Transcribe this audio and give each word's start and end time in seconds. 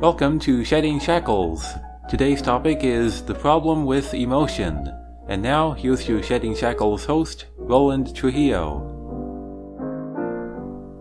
Welcome 0.00 0.38
to 0.40 0.64
Shedding 0.64 0.98
Shackles. 0.98 1.62
Today's 2.08 2.40
topic 2.40 2.78
is 2.82 3.22
the 3.22 3.34
problem 3.34 3.84
with 3.84 4.14
emotion. 4.14 4.90
And 5.28 5.42
now, 5.42 5.72
here's 5.72 6.08
your 6.08 6.22
Shedding 6.22 6.56
Shackles 6.56 7.04
host, 7.04 7.44
Roland 7.56 8.16
Trujillo. 8.16 8.78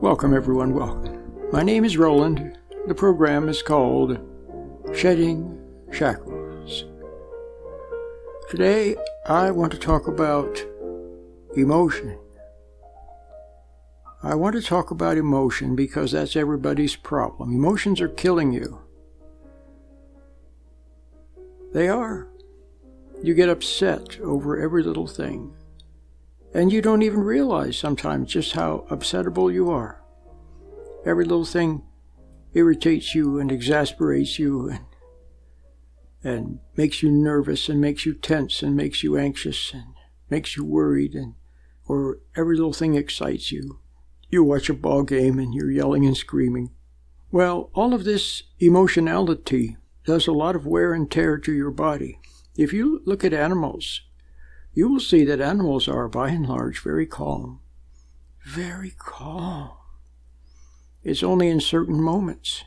Welcome, 0.02 0.34
everyone. 0.36 0.74
Welcome. 0.74 1.34
My 1.52 1.64
name 1.64 1.86
is 1.86 1.98
Roland. 1.98 2.58
The 2.88 2.94
program 2.94 3.48
is 3.48 3.62
called 3.62 4.20
Shedding 4.94 5.58
Shackles. 5.92 6.84
Today, 8.50 8.98
I 9.26 9.50
want 9.52 9.72
to 9.72 9.80
talk 9.80 10.08
about 10.08 10.62
emotion. 11.62 12.18
I 14.21 14.36
want 14.36 14.56
to 14.56 14.61
talk 14.61 14.92
about 14.92 15.18
emotion 15.18 15.75
because 15.75 16.11
that's 16.11 16.36
everybody's 16.36 16.96
problem. 16.96 17.56
Emotions 17.56 18.01
are 18.01 18.10
killing 18.10 18.51
you. 18.51 18.82
They 21.74 21.87
are. 21.87 22.28
You 23.24 23.34
get 23.34 23.50
upset 23.50 24.20
over 24.20 24.60
every 24.60 24.84
little 24.84 25.07
thing. 25.07 25.54
And 26.54 26.74
you 26.74 26.82
don't 26.82 27.04
even 27.04 27.21
realize 27.21 27.78
sometimes 27.78 28.34
just 28.34 28.54
how 28.54 28.86
upsettable 28.89 29.54
you 29.54 29.70
are. 29.70 30.01
Every 31.06 31.23
little 31.23 31.46
thing 31.46 31.84
irritates 32.53 33.16
you 33.16 33.39
and 33.39 33.52
exasperates 33.52 34.39
you 34.39 34.70
and, 34.70 34.86
and 36.23 36.59
makes 36.76 37.02
you 37.03 37.12
nervous 37.12 37.70
and 37.70 37.80
makes 37.80 38.06
you 38.06 38.14
tense 38.14 38.64
and 38.64 38.76
makes 38.76 39.03
you 39.03 39.17
anxious 39.17 39.72
and 39.73 39.94
makes 40.30 40.58
you 40.58 40.66
worried 40.66 41.14
and 41.14 41.36
or 41.89 42.20
every 42.38 42.56
little 42.56 42.72
thing 42.72 42.94
excites 42.95 43.52
you. 43.52 43.80
You 44.30 44.44
watch 44.44 44.70
a 44.70 44.75
ball 44.75 45.02
game 45.02 45.40
and 45.40 45.56
you're 45.56 45.72
yelling 45.72 46.06
and 46.06 46.16
screaming. 46.16 46.70
Well, 47.32 47.72
all 47.73 47.95
of 47.95 48.04
this 48.04 48.44
emotionality 48.59 49.76
does 50.06 50.28
a 50.28 50.32
lot 50.32 50.56
of 50.56 50.67
wear 50.67 50.94
and 50.94 51.10
tear 51.10 51.40
to 51.40 51.52
your 51.52 51.72
body. 51.72 52.20
If 52.56 52.73
you 52.73 53.02
look 53.06 53.26
at 53.26 53.34
animals, 53.34 54.02
you 54.72 54.88
will 54.88 55.00
see 55.00 55.26
that 55.26 55.42
animals 55.42 55.88
are, 55.88 56.08
by 56.08 56.30
and 56.30 56.48
large, 56.48 56.80
very 56.80 57.08
calm. 57.08 57.60
Very 58.45 58.94
calm. 58.98 59.72
It's 61.04 61.23
only 61.23 61.50
in 61.50 61.60
certain 61.60 62.00
moments 62.00 62.66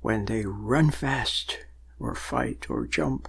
when 0.00 0.24
they 0.24 0.44
run 0.44 0.90
fast 0.90 1.58
or 2.00 2.16
fight 2.16 2.66
or 2.68 2.86
jump. 2.86 3.28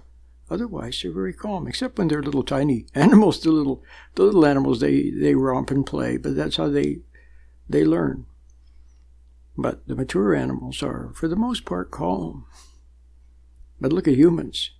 Otherwise, 0.50 1.00
they're 1.00 1.12
very 1.12 1.32
calm, 1.32 1.68
except 1.68 1.96
when 1.96 2.08
they're 2.08 2.22
little 2.22 2.42
tiny 2.42 2.86
animals. 2.94 3.40
The 3.40 3.52
little, 3.52 3.82
the 4.16 4.24
little 4.24 4.44
animals, 4.44 4.80
they, 4.80 5.10
they 5.10 5.34
romp 5.34 5.70
and 5.70 5.86
play, 5.86 6.16
but 6.16 6.34
that's 6.34 6.56
how 6.56 6.68
they, 6.68 7.00
they 7.68 7.84
learn. 7.84 8.26
But 9.56 9.86
the 9.86 9.94
mature 9.94 10.34
animals 10.34 10.82
are, 10.82 11.12
for 11.14 11.28
the 11.28 11.36
most 11.36 11.64
part, 11.64 11.90
calm. 11.90 12.46
But 13.80 13.92
look 13.92 14.08
at 14.08 14.14
humans. 14.14 14.70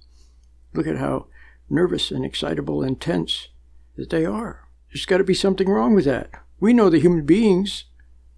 Look 0.74 0.86
at 0.86 0.98
how 0.98 1.26
nervous 1.68 2.10
and 2.10 2.24
excitable 2.24 2.82
and 2.82 3.00
tense 3.00 3.48
that 3.96 4.10
they 4.10 4.24
are. 4.24 4.68
There's 4.91 5.06
got 5.06 5.18
to 5.18 5.24
be 5.24 5.34
something 5.34 5.68
wrong 5.68 5.94
with 5.94 6.04
that. 6.06 6.30
We 6.58 6.72
know 6.72 6.91
that 6.91 7.02
human 7.02 7.24
beings 7.24 7.84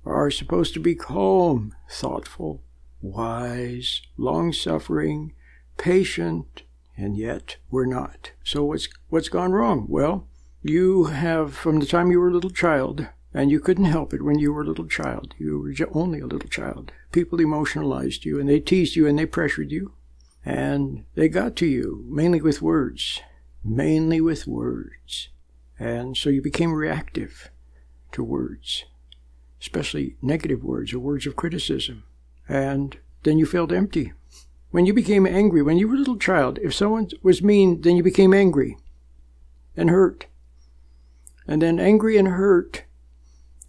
are 0.05 0.31
supposed 0.31 0.75
to 0.75 0.81
be 0.81 0.95
calm, 0.95 1.75
thoughtful, 1.91 2.63
wise, 3.01 4.03
long 4.17 4.53
suffering, 4.53 5.33
patient, 5.79 6.63
and 7.03 7.17
yet 7.17 7.57
we're 7.71 7.87
not. 7.87 8.31
So 8.45 8.65
what's 8.65 8.89
what's 9.09 9.29
gone 9.29 9.53
wrong? 9.53 9.87
Well, 9.89 10.29
you 10.63 11.05
have 11.05 11.55
from 11.55 11.81
the 11.81 11.87
time 11.87 12.11
you 12.11 12.21
were 12.21 12.29
a 12.29 12.33
little 12.33 12.51
child, 12.51 13.09
and 13.35 13.51
you 13.51 13.61
couldn't 13.61 13.87
help 13.87 14.15
it 14.15 14.23
when 14.23 14.39
you 14.39 14.53
were 14.53 14.63
a 14.63 14.67
little 14.67 14.87
child. 14.87 15.35
You 15.39 15.59
were 15.59 15.89
only 15.93 16.21
a 16.21 16.27
little 16.27 16.49
child. 16.49 16.93
People 17.11 17.41
emotionalized 17.41 18.25
you 18.25 18.39
and 18.39 18.49
they 18.49 18.61
teased 18.61 18.97
you 18.97 19.07
and 19.07 19.19
they 19.19 19.27
pressured 19.27 19.73
you. 19.73 19.93
And 20.45 21.05
they 21.15 21.29
got 21.29 21.57
to 21.57 21.67
you 21.67 22.05
mainly 22.09 22.41
with 22.41 22.63
words, 22.63 23.21
mainly 23.65 24.21
with 24.21 24.47
words. 24.47 25.29
And 25.79 26.17
so 26.17 26.31
you 26.31 26.43
became 26.43 26.73
reactive 26.73 27.51
to 28.13 28.23
words, 28.23 28.85
especially 29.61 30.17
negative 30.21 30.63
words 30.63 30.93
or 30.93 30.99
words 30.99 31.27
of 31.27 31.37
criticism. 31.37 32.05
And 32.49 32.99
then 33.23 33.39
you 33.39 33.47
felt 33.47 33.73
empty. 33.73 34.13
When 34.73 34.85
you 34.85 34.93
became 34.93 35.27
angry, 35.27 35.63
when 35.63 35.79
you 35.79 35.87
were 35.87 35.95
a 35.95 35.99
little 35.99 36.19
child, 36.19 36.59
if 36.63 36.75
someone 36.75 37.09
was 37.23 37.43
mean, 37.43 37.83
then 37.83 37.97
you 37.97 38.03
became 38.03 38.35
angry 38.35 38.77
and 39.77 39.89
hurt. 39.89 40.27
And 41.47 41.63
then 41.63 41.79
angry 41.79 42.17
and 42.17 42.29
hurt, 42.29 42.85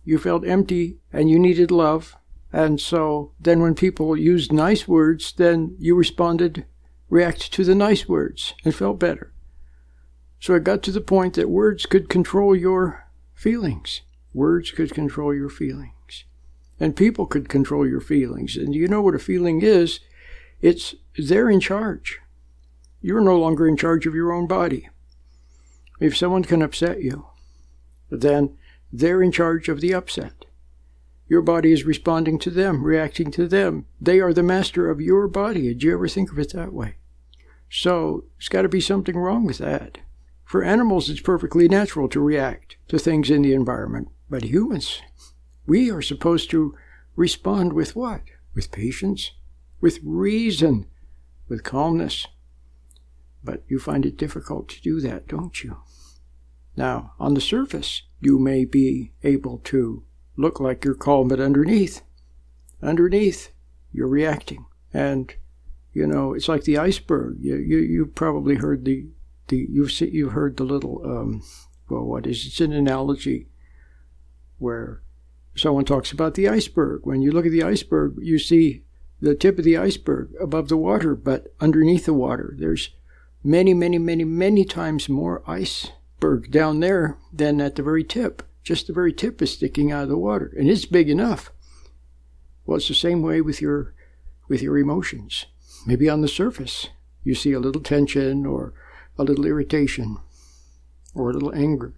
you 0.03 0.17
felt 0.17 0.45
empty 0.45 0.97
and 1.11 1.29
you 1.29 1.37
needed 1.37 1.69
love 1.69 2.17
and 2.53 2.79
so 2.79 3.31
then 3.39 3.61
when 3.61 3.73
people 3.73 4.15
used 4.15 4.53
nice 4.53 4.87
words, 4.87 5.33
then 5.33 5.75
you 5.79 5.95
responded, 5.95 6.65
reacted 7.09 7.51
to 7.53 7.63
the 7.63 7.73
nice 7.73 8.07
words 8.07 8.53
and 8.63 8.75
felt 8.75 8.99
better. 8.99 9.33
So 10.39 10.53
it 10.53 10.63
got 10.63 10.83
to 10.83 10.91
the 10.91 11.01
point 11.01 11.33
that 11.33 11.49
words 11.49 11.87
could 11.87 12.09
control 12.09 12.55
your 12.55 13.07
feelings. 13.33 14.01
Words 14.35 14.69
could 14.69 14.93
control 14.93 15.33
your 15.33 15.49
feelings. 15.49 16.25
And 16.79 16.95
people 16.95 17.25
could 17.25 17.49
control 17.49 17.87
your 17.87 18.01
feelings. 18.01 18.55
And 18.55 18.75
you 18.75 18.87
know 18.87 19.01
what 19.01 19.15
a 19.15 19.19
feeling 19.19 19.63
is? 19.63 19.99
It's 20.63 20.95
they're 21.17 21.49
in 21.49 21.59
charge. 21.59 22.21
You're 23.01 23.19
no 23.19 23.37
longer 23.37 23.67
in 23.67 23.75
charge 23.75 24.07
of 24.07 24.15
your 24.15 24.31
own 24.31 24.47
body. 24.47 24.87
If 25.99 26.15
someone 26.15 26.45
can 26.45 26.61
upset 26.61 27.03
you, 27.03 27.27
then 28.09 28.57
they're 28.91 29.21
in 29.21 29.33
charge 29.33 29.67
of 29.67 29.81
the 29.81 29.93
upset. 29.93 30.45
Your 31.27 31.41
body 31.41 31.73
is 31.73 31.83
responding 31.83 32.39
to 32.39 32.49
them, 32.49 32.85
reacting 32.85 33.29
to 33.31 33.45
them. 33.45 33.87
They 33.99 34.21
are 34.21 34.33
the 34.33 34.41
master 34.41 34.89
of 34.89 35.01
your 35.01 35.27
body. 35.27 35.63
Did 35.63 35.83
you 35.83 35.93
ever 35.93 36.07
think 36.07 36.31
of 36.31 36.39
it 36.39 36.53
that 36.53 36.71
way? 36.71 36.95
So, 37.69 38.23
there's 38.37 38.47
got 38.47 38.61
to 38.61 38.69
be 38.69 38.79
something 38.79 39.17
wrong 39.17 39.45
with 39.45 39.57
that. 39.57 39.97
For 40.45 40.63
animals, 40.63 41.09
it's 41.09 41.19
perfectly 41.19 41.67
natural 41.67 42.07
to 42.07 42.21
react 42.21 42.77
to 42.87 42.97
things 42.97 43.29
in 43.29 43.41
the 43.41 43.53
environment. 43.53 44.07
But 44.29 44.45
humans, 44.45 45.01
we 45.67 45.91
are 45.91 46.01
supposed 46.01 46.49
to 46.51 46.73
respond 47.17 47.73
with 47.73 47.97
what? 47.97 48.21
With 48.55 48.71
patience, 48.71 49.31
with 49.83 49.99
reason, 50.01 50.85
with 51.49 51.61
calmness. 51.61 52.25
But 53.43 53.63
you 53.67 53.79
find 53.79 54.05
it 54.05 54.15
difficult 54.15 54.69
to 54.69 54.81
do 54.81 55.01
that, 55.01 55.27
don't 55.27 55.61
you? 55.61 55.81
Now, 56.77 57.11
on 57.19 57.33
the 57.33 57.41
surface, 57.41 58.03
you 58.21 58.39
may 58.39 58.63
be 58.63 59.11
able 59.23 59.57
to 59.65 60.03
look 60.37 60.61
like 60.61 60.85
you're 60.85 60.95
calm, 60.95 61.27
but 61.27 61.41
underneath, 61.41 62.01
underneath, 62.81 63.51
you're 63.91 64.07
reacting. 64.07 64.65
And, 64.93 65.35
you 65.91 66.07
know, 66.07 66.33
it's 66.33 66.47
like 66.47 66.63
the 66.63 66.77
iceberg. 66.77 67.39
You, 67.41 67.57
you, 67.57 67.79
you've 67.79 68.15
probably 68.15 68.55
heard 68.55 68.85
the, 68.85 69.07
the 69.49 69.67
you've, 69.69 69.91
see, 69.91 70.09
you've 70.09 70.31
heard 70.31 70.55
the 70.55 70.63
little, 70.63 71.01
um, 71.03 71.43
well, 71.89 72.05
what 72.05 72.25
is 72.25 72.45
It's 72.45 72.61
an 72.61 72.71
analogy 72.71 73.49
where 74.59 75.01
someone 75.57 75.83
talks 75.83 76.13
about 76.13 76.35
the 76.35 76.47
iceberg. 76.47 77.01
When 77.03 77.21
you 77.21 77.33
look 77.33 77.45
at 77.45 77.51
the 77.51 77.63
iceberg, 77.63 78.15
you 78.21 78.39
see 78.39 78.83
the 79.23 79.33
tip 79.33 79.57
of 79.57 79.63
the 79.63 79.77
iceberg 79.77 80.33
above 80.37 80.67
the 80.67 80.75
water, 80.75 81.15
but 81.15 81.53
underneath 81.61 82.05
the 82.05 82.13
water, 82.13 82.53
there's 82.57 82.89
many, 83.41 83.73
many, 83.73 83.97
many, 83.97 84.25
many 84.25 84.65
times 84.65 85.07
more 85.07 85.41
iceberg 85.49 86.51
down 86.51 86.81
there 86.81 87.17
than 87.31 87.61
at 87.61 87.75
the 87.75 87.83
very 87.83 88.03
tip. 88.03 88.43
Just 88.65 88.87
the 88.87 88.93
very 88.93 89.13
tip 89.13 89.41
is 89.41 89.53
sticking 89.53 89.93
out 89.93 90.03
of 90.03 90.09
the 90.09 90.17
water, 90.17 90.53
and 90.57 90.69
it's 90.69 90.83
big 90.83 91.09
enough. 91.09 91.53
Well, 92.65 92.75
it's 92.75 92.89
the 92.89 92.93
same 92.93 93.21
way 93.21 93.39
with 93.39 93.61
your 93.61 93.93
with 94.49 94.61
your 94.61 94.77
emotions. 94.77 95.45
Maybe 95.85 96.09
on 96.09 96.19
the 96.19 96.27
surface 96.27 96.89
you 97.23 97.33
see 97.33 97.53
a 97.53 97.61
little 97.61 97.81
tension 97.81 98.45
or 98.45 98.73
a 99.17 99.23
little 99.23 99.45
irritation 99.45 100.17
or 101.15 101.29
a 101.29 101.33
little 101.33 101.55
anger, 101.55 101.93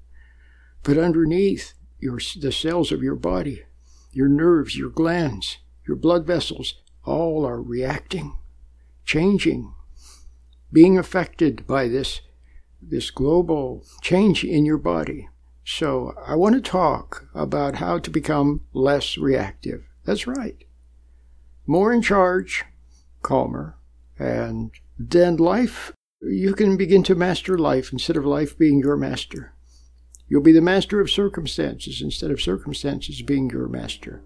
but 0.83 0.99
underneath 0.99 1.73
your 1.99 2.19
the 2.39 2.51
cells 2.51 2.91
of 2.91 3.01
your 3.01 3.16
body, 3.16 3.63
your 4.11 4.28
nerves, 4.28 4.78
your 4.78 4.91
glands, 4.91 5.57
your 5.87 5.97
blood 5.97 6.23
vessels, 6.23 6.75
all 7.05 7.46
are 7.46 7.61
reacting, 7.61 8.37
changing, 9.05 9.73
being 10.72 10.97
affected 10.97 11.66
by 11.67 11.87
this 11.87 12.22
this 12.81 13.09
global 13.09 13.84
change 14.02 14.43
in 14.43 14.66
your 14.66 14.78
body. 14.78 15.28
So 15.63 16.13
I 16.28 16.35
want 16.35 16.53
to 16.55 16.61
talk 16.61 17.28
about 17.34 17.75
how 17.75 17.97
to 17.97 18.09
become 18.11 18.61
less 18.73 19.17
reactive. 19.17 19.85
That's 20.03 20.28
right. 20.28 20.63
More 21.66 21.91
in 21.91 22.03
charge, 22.03 22.63
calmer, 23.23 23.75
and 24.19 24.72
then 24.99 25.37
life, 25.37 25.91
you 26.22 26.53
can 26.53 26.78
begin 26.78 27.02
to 27.03 27.16
master 27.16 27.57
life 27.57 27.91
instead 27.91 28.17
of 28.17 28.25
life 28.25 28.57
being 28.57 28.79
your 28.79 28.96
master. 28.96 29.53
You'll 30.28 30.41
be 30.41 30.52
the 30.52 30.61
master 30.61 30.99
of 31.02 31.09
circumstances 31.09 32.02
instead 32.02 32.31
of 32.31 32.41
circumstances 32.41 33.22
being 33.22 33.49
your 33.49 33.67
master. 33.67 34.23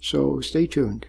So 0.00 0.40
stay 0.40 0.66
tuned. 0.66 1.06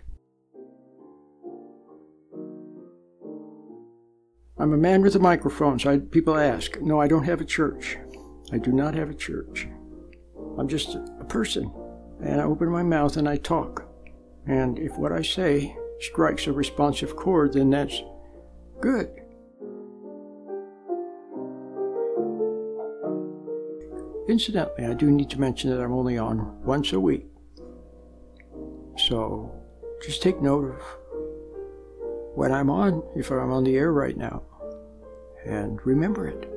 I'm 4.59 4.73
a 4.73 4.77
man 4.77 5.03
with 5.03 5.15
a 5.15 5.19
microphone, 5.19 5.77
so 5.77 5.91
I, 5.91 5.99
people 5.99 6.35
ask. 6.35 6.81
No, 6.81 6.99
I 6.99 7.07
don't 7.07 7.25
have 7.25 7.41
a 7.41 7.45
church. 7.45 7.97
I 8.51 8.57
do 8.57 8.71
not 8.71 8.95
have 8.95 9.09
a 9.09 9.13
church. 9.13 9.67
I'm 10.57 10.67
just 10.67 10.95
a 10.95 11.25
person. 11.25 11.71
And 12.23 12.41
I 12.41 12.43
open 12.45 12.69
my 12.69 12.81
mouth 12.81 13.17
and 13.17 13.29
I 13.29 13.37
talk. 13.37 13.85
And 14.47 14.79
if 14.79 14.97
what 14.97 15.11
I 15.11 15.21
say 15.21 15.75
strikes 15.99 16.47
a 16.47 16.53
responsive 16.53 17.15
chord, 17.15 17.53
then 17.53 17.69
that's 17.69 18.01
good. 18.81 19.09
Incidentally, 24.27 24.85
I 24.85 24.93
do 24.93 25.11
need 25.11 25.29
to 25.29 25.39
mention 25.39 25.69
that 25.69 25.81
I'm 25.81 25.93
only 25.93 26.17
on 26.17 26.63
once 26.63 26.93
a 26.93 26.99
week. 26.99 27.27
So 28.97 29.51
just 30.03 30.23
take 30.23 30.41
note 30.41 30.65
of 30.65 30.81
when 32.37 32.51
I'm 32.51 32.69
on, 32.69 33.01
if 33.15 33.31
I'm 33.31 33.51
on 33.51 33.63
the 33.63 33.75
air 33.75 33.91
right 33.91 34.15
now, 34.15 34.43
and 35.43 35.83
remember 35.83 36.27
it. 36.27 36.47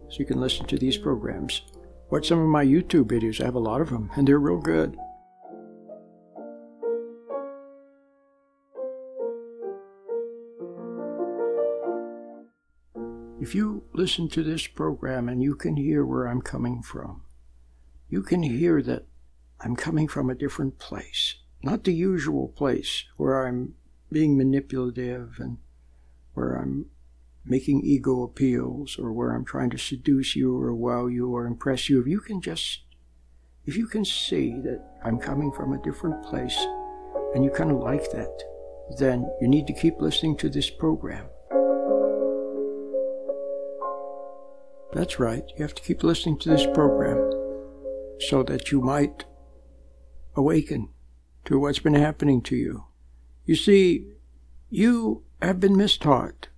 So 0.09 0.19
you 0.19 0.25
can 0.25 0.41
listen 0.41 0.67
to 0.67 0.79
these 0.79 0.97
programs. 0.97 1.63
Watch 2.11 2.29
some 2.29 2.39
of 2.39 2.47
my 2.47 2.65
YouTube 2.65 3.07
videos. 3.07 3.41
I 3.41 3.47
have 3.47 3.57
a 3.57 3.59
lot 3.59 3.81
of 3.81 3.91
them, 3.91 4.09
and 4.15 4.29
they're 4.29 4.39
real 4.39 4.61
good. 4.61 4.97
If 13.41 13.55
you 13.55 13.85
listen 13.95 14.29
to 14.31 14.43
this 14.43 14.67
program 14.67 15.27
and 15.27 15.43
you 15.43 15.55
can 15.55 15.79
hear 15.79 16.05
where 16.05 16.27
I'm 16.27 16.43
coming 16.43 16.83
from, 16.83 17.23
you 18.11 18.23
can 18.23 18.43
hear 18.43 18.83
that 18.83 19.07
I'm 19.63 19.77
coming 19.77 20.09
from 20.09 20.29
a 20.29 20.35
different 20.35 20.79
place, 20.79 21.37
not 21.63 21.85
the 21.85 21.95
usual 21.95 22.49
place 22.49 23.05
where 23.17 23.47
I'm 23.47 23.77
being 24.13 24.37
manipulative 24.37 25.37
and 25.39 25.57
where 26.35 26.57
I'm 26.57 26.91
making 27.43 27.81
ego 27.81 28.23
appeals 28.25 28.99
or 28.99 29.11
where 29.11 29.33
I'm 29.33 29.47
trying 29.47 29.71
to 29.71 29.79
seduce 29.79 30.37
you 30.37 30.55
or 30.55 30.75
wow 30.75 31.07
you 31.07 31.35
or 31.35 31.47
impress 31.47 31.89
you. 31.89 31.99
If 31.99 32.07
you 32.07 32.21
can 32.21 32.43
just, 32.43 32.81
if 33.65 33.75
you 33.75 33.87
can 33.87 34.05
see 34.05 34.51
that 34.61 34.85
I'm 35.03 35.19
coming 35.19 35.51
from 35.51 35.73
a 35.73 35.83
different 35.83 36.23
place 36.23 36.59
and 37.35 37.43
you 37.43 37.51
kind 37.51 37.71
of 37.71 37.79
like 37.79 38.11
that, 38.11 38.43
then 38.99 39.31
you 39.41 39.49
need 39.49 39.67
to 39.69 39.73
keep 39.73 39.99
listening 39.99 40.37
to 40.37 40.51
this 40.51 40.69
program. 40.69 41.25
That's 44.93 45.21
right, 45.21 45.45
you 45.57 45.63
have 45.63 45.75
to 45.77 45.83
keep 45.83 46.03
listening 46.03 46.39
to 46.41 46.49
this 46.49 46.67
program 46.67 47.19
so 48.29 48.43
that 48.43 48.73
you 48.73 48.81
might 48.81 49.25
awaken 50.35 50.89
to 51.45 51.59
what's 51.59 51.79
been 51.79 51.95
happening 51.95 52.43
to 52.43 52.57
you. 52.57 52.85
You 53.45 53.55
see, 53.55 54.07
you 54.69 55.23
have 55.41 55.61
been 55.61 55.75
mistaught 55.75 56.49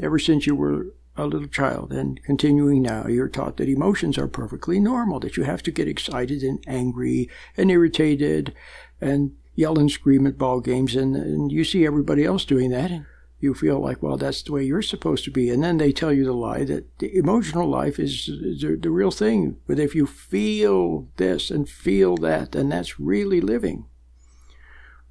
ever 0.00 0.18
since 0.18 0.46
you 0.46 0.54
were 0.54 0.94
a 1.16 1.26
little 1.26 1.48
child 1.48 1.92
and 1.92 2.22
continuing 2.24 2.82
now. 2.82 3.06
You're 3.06 3.28
taught 3.28 3.56
that 3.56 3.68
emotions 3.68 4.18
are 4.18 4.28
perfectly 4.28 4.80
normal, 4.80 5.20
that 5.20 5.36
you 5.36 5.44
have 5.44 5.62
to 5.62 5.70
get 5.70 5.88
excited 5.88 6.42
and 6.42 6.62
angry 6.66 7.30
and 7.56 7.70
irritated 7.70 8.54
and 9.00 9.34
yell 9.54 9.78
and 9.78 9.90
scream 9.90 10.26
at 10.26 10.36
ball 10.36 10.60
games, 10.60 10.94
and, 10.94 11.16
and 11.16 11.50
you 11.50 11.64
see 11.64 11.86
everybody 11.86 12.24
else 12.24 12.44
doing 12.44 12.70
that. 12.72 12.90
And 12.90 13.06
you 13.38 13.54
feel 13.54 13.78
like, 13.78 14.02
well, 14.02 14.16
that's 14.16 14.42
the 14.42 14.52
way 14.52 14.64
you're 14.64 14.82
supposed 14.82 15.24
to 15.24 15.30
be. 15.30 15.50
And 15.50 15.62
then 15.62 15.76
they 15.76 15.92
tell 15.92 16.12
you 16.12 16.24
the 16.24 16.32
lie 16.32 16.64
that 16.64 16.98
the 16.98 17.14
emotional 17.16 17.68
life 17.68 17.98
is, 17.98 18.26
the, 18.26 18.78
the 18.80 18.90
real 18.90 19.10
thing. 19.10 19.58
But 19.66 19.78
if 19.78 19.94
you 19.94 20.06
feel 20.06 21.08
this 21.16 21.50
and 21.50 21.68
feel 21.68 22.16
that, 22.18 22.52
then 22.52 22.70
that's 22.70 22.98
really 22.98 23.40
living. 23.40 23.86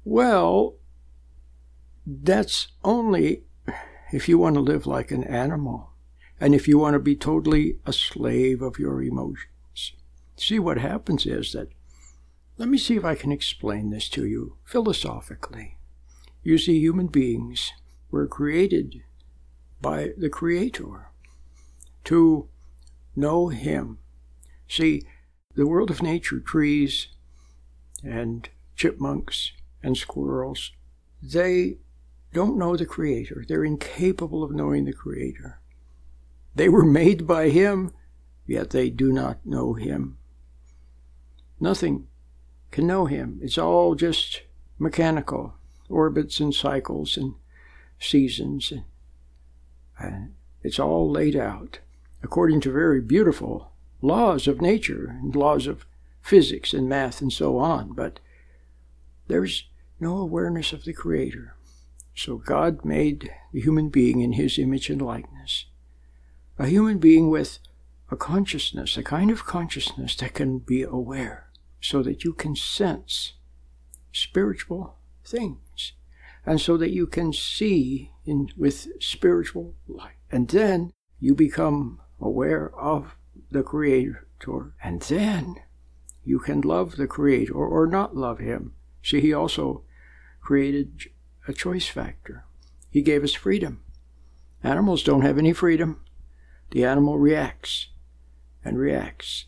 Well, 0.04 0.74
that's 2.04 2.68
only 2.84 3.44
if 4.12 4.28
you 4.28 4.38
want 4.38 4.54
to 4.54 4.60
live 4.60 4.86
like 4.86 5.10
an 5.10 5.24
animal 5.24 5.90
and 6.40 6.54
if 6.54 6.68
you 6.68 6.78
want 6.78 6.94
to 6.94 7.00
be 7.00 7.16
totally 7.16 7.78
a 7.86 7.92
slave 7.92 8.60
of 8.60 8.78
your 8.78 9.02
emotions. 9.02 9.92
See, 10.36 10.58
what 10.58 10.78
happens 10.78 11.26
is 11.26 11.52
that, 11.52 11.68
let 12.58 12.68
me 12.68 12.78
see 12.78 12.96
if 12.96 13.04
I 13.04 13.14
can 13.14 13.32
explain 13.32 13.90
this 13.90 14.08
to 14.10 14.26
you 14.26 14.56
philosophically. 14.64 15.78
You 16.42 16.58
see, 16.58 16.78
human 16.78 17.06
beings 17.06 17.72
were 18.10 18.26
created 18.26 19.02
by 19.80 20.12
the 20.16 20.28
Creator 20.28 21.08
to 22.04 22.48
know 23.14 23.48
Him. 23.48 23.98
See, 24.68 25.02
the 25.54 25.66
world 25.66 25.90
of 25.90 26.02
nature, 26.02 26.40
trees 26.40 27.08
and 28.04 28.48
chipmunks 28.74 29.52
and 29.82 29.96
squirrels, 29.96 30.72
they 31.22 31.78
don't 32.32 32.58
know 32.58 32.76
the 32.76 32.86
Creator. 32.86 33.44
They're 33.48 33.64
incapable 33.64 34.42
of 34.42 34.54
knowing 34.54 34.84
the 34.84 34.92
Creator. 34.92 35.60
They 36.54 36.68
were 36.68 36.84
made 36.84 37.26
by 37.26 37.48
Him, 37.48 37.92
yet 38.46 38.70
they 38.70 38.90
do 38.90 39.12
not 39.12 39.44
know 39.44 39.74
Him. 39.74 40.18
Nothing 41.58 42.06
can 42.70 42.86
know 42.86 43.06
Him. 43.06 43.40
It's 43.42 43.58
all 43.58 43.94
just 43.94 44.42
mechanical 44.78 45.54
orbits 45.88 46.40
and 46.40 46.54
cycles 46.54 47.16
and 47.16 47.34
seasons. 47.98 48.72
And 49.98 50.34
it's 50.62 50.78
all 50.78 51.10
laid 51.10 51.36
out 51.36 51.78
according 52.22 52.60
to 52.60 52.72
very 52.72 53.00
beautiful 53.00 53.72
laws 54.02 54.46
of 54.46 54.60
nature 54.60 55.16
and 55.20 55.34
laws 55.34 55.66
of 55.66 55.86
physics 56.20 56.74
and 56.74 56.88
math 56.88 57.20
and 57.20 57.32
so 57.32 57.58
on. 57.58 57.92
But 57.92 58.20
there's 59.28 59.68
no 60.00 60.18
awareness 60.18 60.72
of 60.72 60.84
the 60.84 60.92
Creator. 60.92 61.54
So 62.14 62.36
God 62.36 62.84
made 62.84 63.30
the 63.52 63.60
human 63.60 63.88
being 63.88 64.20
in 64.20 64.32
His 64.32 64.58
image 64.58 64.90
and 64.90 65.02
likeness. 65.02 65.66
A 66.58 66.66
human 66.66 66.98
being 66.98 67.30
with 67.30 67.58
a 68.10 68.16
consciousness, 68.16 68.96
a 68.96 69.02
kind 69.02 69.30
of 69.30 69.44
consciousness 69.44 70.16
that 70.16 70.34
can 70.34 70.58
be 70.58 70.82
aware, 70.82 71.48
so 71.80 72.02
that 72.02 72.24
you 72.24 72.32
can 72.32 72.56
sense 72.56 73.34
spiritual 74.12 74.96
things 75.24 75.92
and 76.46 76.60
so 76.60 76.76
that 76.76 76.92
you 76.92 77.06
can 77.06 77.32
see 77.32 78.12
in, 78.24 78.48
with 78.56 78.86
spiritual 79.02 79.74
light. 79.88 80.14
And 80.30 80.48
then 80.48 80.92
you 81.18 81.34
become 81.34 82.00
aware 82.20 82.72
of 82.78 83.16
the 83.50 83.64
Creator, 83.64 84.28
and 84.82 85.02
then 85.02 85.56
you 86.24 86.38
can 86.38 86.60
love 86.60 86.96
the 86.96 87.08
Creator 87.08 87.52
or 87.52 87.86
not 87.86 88.16
love 88.16 88.38
Him. 88.38 88.74
See, 89.02 89.20
He 89.20 89.32
also 89.32 89.82
created 90.40 91.02
a 91.48 91.52
choice 91.52 91.88
factor. 91.88 92.44
He 92.90 93.02
gave 93.02 93.24
us 93.24 93.34
freedom. 93.34 93.82
Animals 94.62 95.02
don't 95.02 95.22
have 95.22 95.38
any 95.38 95.52
freedom. 95.52 96.04
The 96.70 96.84
animal 96.84 97.18
reacts 97.18 97.88
and 98.64 98.78
reacts. 98.78 99.46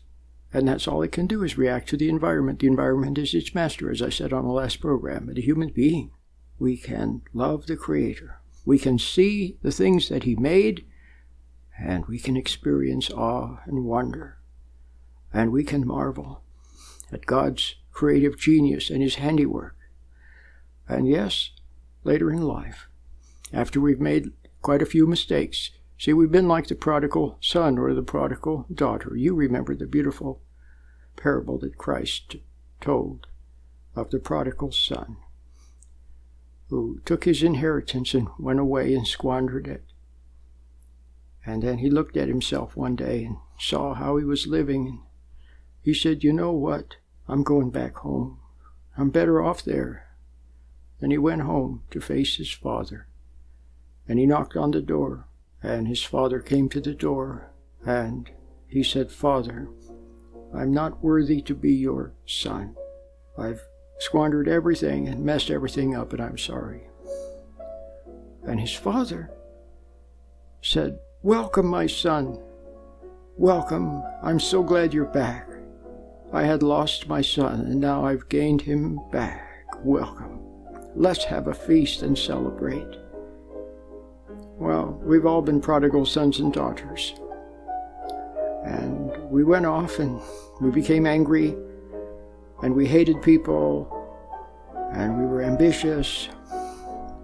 And 0.53 0.67
that's 0.67 0.87
all 0.87 1.01
it 1.01 1.11
can 1.11 1.27
do 1.27 1.43
is 1.43 1.57
react 1.57 1.89
to 1.89 1.97
the 1.97 2.09
environment. 2.09 2.59
The 2.59 2.67
environment 2.67 3.17
is 3.17 3.33
its 3.33 3.53
master, 3.53 3.91
as 3.91 4.01
I 4.01 4.09
said 4.09 4.33
on 4.33 4.45
the 4.45 4.51
last 4.51 4.79
program. 4.79 5.27
But 5.27 5.37
a 5.37 5.41
human 5.41 5.69
being 5.69 6.11
we 6.59 6.77
can 6.77 7.21
love 7.33 7.65
the 7.65 7.77
Creator. 7.77 8.39
We 8.65 8.77
can 8.77 8.99
see 8.99 9.57
the 9.61 9.71
things 9.71 10.09
that 10.09 10.23
He 10.23 10.35
made, 10.35 10.85
and 11.79 12.05
we 12.05 12.19
can 12.19 12.35
experience 12.35 13.09
awe 13.09 13.59
and 13.65 13.85
wonder. 13.85 14.37
And 15.33 15.51
we 15.51 15.63
can 15.63 15.87
marvel 15.87 16.43
at 17.11 17.25
God's 17.25 17.75
creative 17.91 18.37
genius 18.37 18.89
and 18.89 19.01
His 19.01 19.15
handiwork. 19.15 19.75
And 20.87 21.07
yes, 21.07 21.51
later 22.03 22.29
in 22.31 22.41
life, 22.41 22.89
after 23.53 23.79
we've 23.79 24.01
made 24.01 24.31
quite 24.61 24.81
a 24.81 24.87
few 24.87 25.07
mistakes, 25.07 25.71
see, 25.97 26.13
we've 26.13 26.31
been 26.31 26.47
like 26.47 26.67
the 26.67 26.75
prodigal 26.75 27.37
son 27.41 27.77
or 27.77 27.93
the 27.93 28.03
prodigal 28.03 28.65
daughter. 28.73 29.15
You 29.15 29.33
remember 29.33 29.75
the 29.75 29.87
beautiful 29.87 30.41
parable 31.15 31.57
that 31.59 31.77
Christ 31.77 32.35
told 32.81 33.27
of 33.95 34.09
the 34.11 34.19
prodigal 34.19 34.71
son 34.71 35.17
who 36.69 36.99
took 37.05 37.25
his 37.25 37.43
inheritance 37.43 38.13
and 38.13 38.27
went 38.37 38.59
away 38.59 38.93
and 38.93 39.07
squandered 39.07 39.67
it. 39.67 39.83
And 41.45 41.63
then 41.63 41.79
he 41.79 41.89
looked 41.89 42.15
at 42.15 42.27
himself 42.27 42.75
one 42.75 42.95
day 42.95 43.23
and 43.23 43.37
saw 43.59 43.95
how 43.95 44.17
he 44.17 44.23
was 44.23 44.45
living. 44.45 44.87
And 44.87 44.99
he 45.81 45.93
said, 45.93 46.23
You 46.23 46.31
know 46.31 46.51
what? 46.51 46.97
I'm 47.27 47.43
going 47.43 47.71
back 47.71 47.97
home. 47.97 48.39
I'm 48.97 49.09
better 49.09 49.41
off 49.41 49.63
there. 49.63 50.07
And 51.01 51.11
he 51.11 51.17
went 51.17 51.41
home 51.41 51.83
to 51.91 52.01
face 52.01 52.35
his 52.35 52.51
father. 52.51 53.07
And 54.07 54.19
he 54.19 54.25
knocked 54.25 54.55
on 54.55 54.71
the 54.71 54.81
door. 54.81 55.25
And 55.63 55.87
his 55.87 56.03
father 56.03 56.39
came 56.39 56.69
to 56.69 56.81
the 56.81 56.93
door. 56.93 57.51
And 57.85 58.29
he 58.67 58.83
said, 58.83 59.11
Father, 59.11 59.69
I'm 60.53 60.71
not 60.71 61.03
worthy 61.03 61.41
to 61.43 61.55
be 61.55 61.73
your 61.73 62.13
son. 62.25 62.75
I've 63.37 63.61
squandered 63.99 64.47
everything 64.47 65.07
and 65.07 65.23
messed 65.23 65.51
everything 65.51 65.95
up, 65.95 66.13
and 66.13 66.21
I'm 66.21 66.37
sorry. 66.37 66.81
And 68.45 68.59
his 68.59 68.73
father 68.73 69.29
said, 70.61 70.99
Welcome, 71.21 71.67
my 71.67 71.85
son. 71.85 72.39
Welcome. 73.37 74.01
I'm 74.23 74.39
so 74.39 74.63
glad 74.63 74.93
you're 74.93 75.05
back. 75.05 75.47
I 76.31 76.43
had 76.43 76.63
lost 76.63 77.07
my 77.07 77.21
son, 77.21 77.61
and 77.61 77.79
now 77.79 78.05
I've 78.05 78.29
gained 78.29 78.61
him 78.61 78.99
back. 79.11 79.65
Welcome. 79.83 80.39
Let's 80.95 81.23
have 81.25 81.47
a 81.47 81.53
feast 81.53 82.01
and 82.01 82.17
celebrate. 82.17 82.97
Well, 84.57 84.99
we've 85.03 85.25
all 85.25 85.41
been 85.41 85.61
prodigal 85.61 86.05
sons 86.05 86.39
and 86.39 86.53
daughters. 86.53 87.13
And 88.65 89.11
we 89.29 89.43
went 89.43 89.65
off 89.65 89.99
and 89.99 90.21
we 90.59 90.69
became 90.69 91.05
angry 91.05 91.55
and 92.61 92.73
we 92.73 92.87
hated 92.87 93.21
people 93.21 93.95
and 94.93 95.17
we 95.17 95.25
were 95.25 95.41
ambitious 95.41 96.29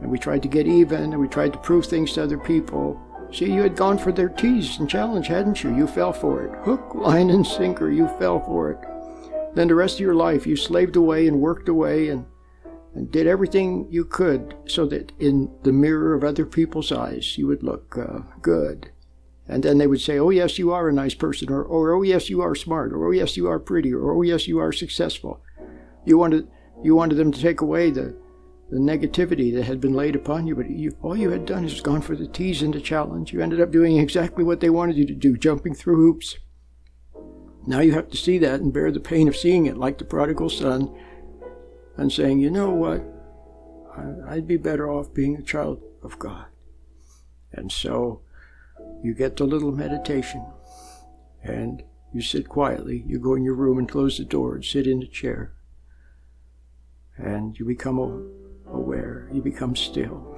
and 0.01 0.09
we 0.09 0.17
tried 0.17 0.43
to 0.43 0.47
get 0.47 0.67
even 0.67 1.13
and 1.13 1.19
we 1.19 1.27
tried 1.27 1.53
to 1.53 1.59
prove 1.59 1.85
things 1.85 2.13
to 2.13 2.23
other 2.23 2.37
people. 2.37 3.01
See, 3.31 3.51
you 3.51 3.61
had 3.61 3.75
gone 3.75 3.97
for 3.97 4.11
their 4.11 4.29
tease 4.29 4.79
and 4.79 4.89
challenge, 4.89 5.27
hadn't 5.27 5.63
you? 5.63 5.75
You 5.75 5.87
fell 5.87 6.13
for 6.13 6.45
it. 6.45 6.63
Hook, 6.63 6.91
line, 6.95 7.29
and 7.29 7.45
sinker, 7.45 7.89
you 7.89 8.07
fell 8.19 8.39
for 8.39 8.71
it. 8.71 9.55
Then 9.55 9.67
the 9.67 9.75
rest 9.75 9.95
of 9.95 10.01
your 10.01 10.15
life, 10.15 10.45
you 10.45 10.55
slaved 10.55 10.95
away 10.95 11.27
and 11.27 11.39
worked 11.39 11.69
away 11.69 12.09
and, 12.09 12.25
and 12.93 13.09
did 13.09 13.25
everything 13.25 13.87
you 13.89 14.05
could 14.05 14.55
so 14.67 14.85
that 14.87 15.11
in 15.19 15.49
the 15.63 15.71
mirror 15.71 16.13
of 16.13 16.23
other 16.23 16.45
people's 16.45 16.91
eyes, 16.91 17.37
you 17.37 17.47
would 17.47 17.63
look 17.63 17.97
uh, 17.97 18.19
good. 18.41 18.91
And 19.47 19.63
then 19.63 19.77
they 19.77 19.87
would 19.87 20.01
say, 20.01 20.17
oh, 20.17 20.31
yes, 20.31 20.57
you 20.57 20.71
are 20.71 20.89
a 20.89 20.93
nice 20.93 21.13
person, 21.13 21.51
or, 21.51 21.63
or 21.63 21.93
oh, 21.93 22.01
yes, 22.01 22.29
you 22.29 22.41
are 22.41 22.55
smart, 22.55 22.91
or 22.91 23.07
oh, 23.07 23.11
yes, 23.11 23.37
you 23.37 23.47
are 23.47 23.59
pretty, 23.59 23.93
or 23.93 24.11
oh, 24.11 24.21
yes, 24.23 24.47
you 24.47 24.57
are 24.59 24.71
successful. 24.71 25.41
You 26.03 26.17
wanted, 26.17 26.47
you 26.83 26.95
wanted 26.95 27.15
them 27.15 27.31
to 27.31 27.41
take 27.41 27.61
away 27.61 27.91
the, 27.91 28.17
the 28.71 28.79
negativity 28.79 29.53
that 29.53 29.65
had 29.65 29.79
been 29.79 29.93
laid 29.93 30.15
upon 30.15 30.47
you, 30.47 30.55
but 30.55 30.69
you, 30.69 30.97
all 31.03 31.15
you 31.15 31.29
had 31.29 31.45
done 31.45 31.63
is 31.63 31.79
gone 31.81 32.01
for 32.01 32.15
the 32.15 32.27
tease 32.27 32.63
and 32.63 32.73
the 32.73 32.81
challenge. 32.81 33.31
You 33.31 33.41
ended 33.41 33.61
up 33.61 33.71
doing 33.71 33.97
exactly 33.97 34.43
what 34.43 34.61
they 34.61 34.71
wanted 34.71 34.97
you 34.97 35.05
to 35.05 35.13
do, 35.13 35.37
jumping 35.37 35.75
through 35.75 35.97
hoops. 35.97 36.37
Now 37.67 37.81
you 37.81 37.93
have 37.93 38.09
to 38.09 38.17
see 38.17 38.39
that 38.39 38.61
and 38.61 38.73
bear 38.73 38.91
the 38.91 38.99
pain 38.99 39.27
of 39.27 39.35
seeing 39.35 39.67
it, 39.67 39.77
like 39.77 39.99
the 39.99 40.05
prodigal 40.05 40.49
son, 40.49 40.95
and 41.97 42.11
saying, 42.11 42.39
you 42.39 42.49
know 42.49 42.71
what? 42.71 43.03
I'd 44.27 44.47
be 44.47 44.57
better 44.57 44.91
off 44.91 45.13
being 45.13 45.35
a 45.35 45.41
child 45.41 45.81
of 46.03 46.19
God. 46.19 46.45
And 47.53 47.71
so 47.71 48.21
you 49.03 49.13
get 49.13 49.37
the 49.37 49.45
little 49.45 49.71
meditation 49.71 50.45
and 51.43 51.83
you 52.13 52.21
sit 52.21 52.49
quietly. 52.49 53.03
You 53.05 53.19
go 53.19 53.35
in 53.35 53.43
your 53.43 53.55
room 53.55 53.77
and 53.77 53.89
close 53.89 54.17
the 54.17 54.25
door 54.25 54.55
and 54.55 54.65
sit 54.65 54.87
in 54.87 54.99
the 54.99 55.07
chair. 55.07 55.53
And 57.17 57.57
you 57.59 57.65
become 57.65 57.99
aware, 58.67 59.29
you 59.31 59.41
become 59.41 59.75
still. 59.75 60.31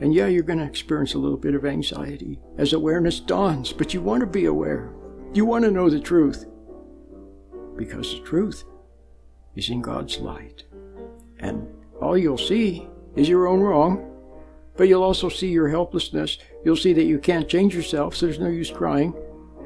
And 0.00 0.14
yeah, 0.14 0.26
you're 0.26 0.44
going 0.44 0.60
to 0.60 0.64
experience 0.64 1.14
a 1.14 1.18
little 1.18 1.38
bit 1.38 1.54
of 1.54 1.64
anxiety 1.64 2.38
as 2.56 2.72
awareness 2.72 3.18
dawns, 3.18 3.72
but 3.72 3.92
you 3.92 4.00
want 4.00 4.20
to 4.20 4.26
be 4.26 4.44
aware. 4.44 4.92
You 5.34 5.44
want 5.44 5.64
to 5.64 5.70
know 5.70 5.90
the 5.90 6.00
truth. 6.00 6.46
Because 7.76 8.12
the 8.12 8.20
truth 8.20 8.64
is 9.56 9.70
in 9.70 9.82
God's 9.82 10.18
light. 10.18 10.64
And 11.40 11.66
all 12.00 12.16
you'll 12.16 12.38
see 12.38 12.88
is 13.16 13.28
your 13.28 13.48
own 13.48 13.60
wrong, 13.60 14.04
but 14.78 14.86
you'll 14.86 15.02
also 15.02 15.28
see 15.28 15.48
your 15.48 15.68
helplessness. 15.68 16.38
You'll 16.64 16.76
see 16.76 16.92
that 16.92 17.04
you 17.04 17.18
can't 17.18 17.48
change 17.48 17.74
yourself, 17.74 18.14
so 18.14 18.24
there's 18.26 18.38
no 18.38 18.46
use 18.46 18.70
crying. 18.70 19.12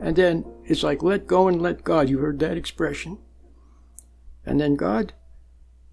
And 0.00 0.16
then 0.16 0.44
it's 0.64 0.82
like, 0.82 1.02
let 1.02 1.26
go 1.26 1.48
and 1.48 1.60
let 1.60 1.84
God. 1.84 2.08
You 2.08 2.18
heard 2.18 2.38
that 2.38 2.56
expression. 2.56 3.18
And 4.46 4.58
then 4.58 4.74
God 4.74 5.12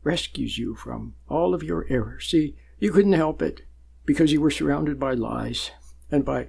rescues 0.03 0.57
you 0.57 0.73
from 0.73 1.15
all 1.27 1.53
of 1.53 1.63
your 1.63 1.85
errors. 1.89 2.29
See, 2.29 2.55
you 2.79 2.93
couldn't 2.93 3.11
help 3.11 3.41
it 3.41 3.61
because 4.05 4.31
you 4.31 4.39
were 4.39 4.49
surrounded 4.49 4.97
by 4.97 5.13
lies 5.15 5.71
and 6.09 6.23
by 6.23 6.47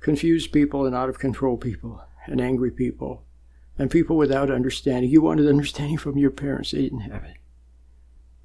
confused 0.00 0.52
people 0.52 0.84
and 0.84 0.96
out 0.96 1.08
of 1.08 1.20
control 1.20 1.56
people 1.56 2.02
and 2.26 2.40
angry 2.40 2.72
people 2.72 3.22
and 3.78 3.92
people 3.92 4.16
without 4.16 4.50
understanding. 4.50 5.08
You 5.08 5.22
wanted 5.22 5.48
understanding 5.48 5.98
from 5.98 6.18
your 6.18 6.32
parents, 6.32 6.72
they 6.72 6.82
didn't 6.82 7.00
have 7.00 7.22
it. 7.22 7.36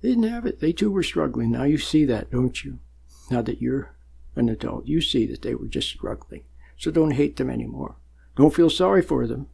They 0.02 0.10
didn't 0.10 0.30
have 0.30 0.46
it. 0.46 0.60
They 0.60 0.74
too 0.74 0.92
were 0.92 1.02
struggling. 1.02 1.50
Now 1.50 1.64
you 1.64 1.80
see 1.80 2.06
that, 2.06 2.30
don't 2.30 2.64
you? 2.64 2.78
Now 3.30 3.42
that 3.42 3.62
you're 3.62 3.96
an 4.36 4.50
adult, 4.50 4.86
you 4.88 5.02
see 5.02 5.26
that 5.28 5.42
they 5.42 5.56
were 5.56 5.68
just 5.68 5.90
struggling. 5.90 6.44
So 6.78 6.92
don't 6.92 7.12
hate 7.12 7.38
them 7.38 7.50
anymore. 7.50 7.96
Don't 8.36 8.54
feel 8.54 8.70
sorry 8.70 9.02
for 9.02 9.26
them, 9.26 9.48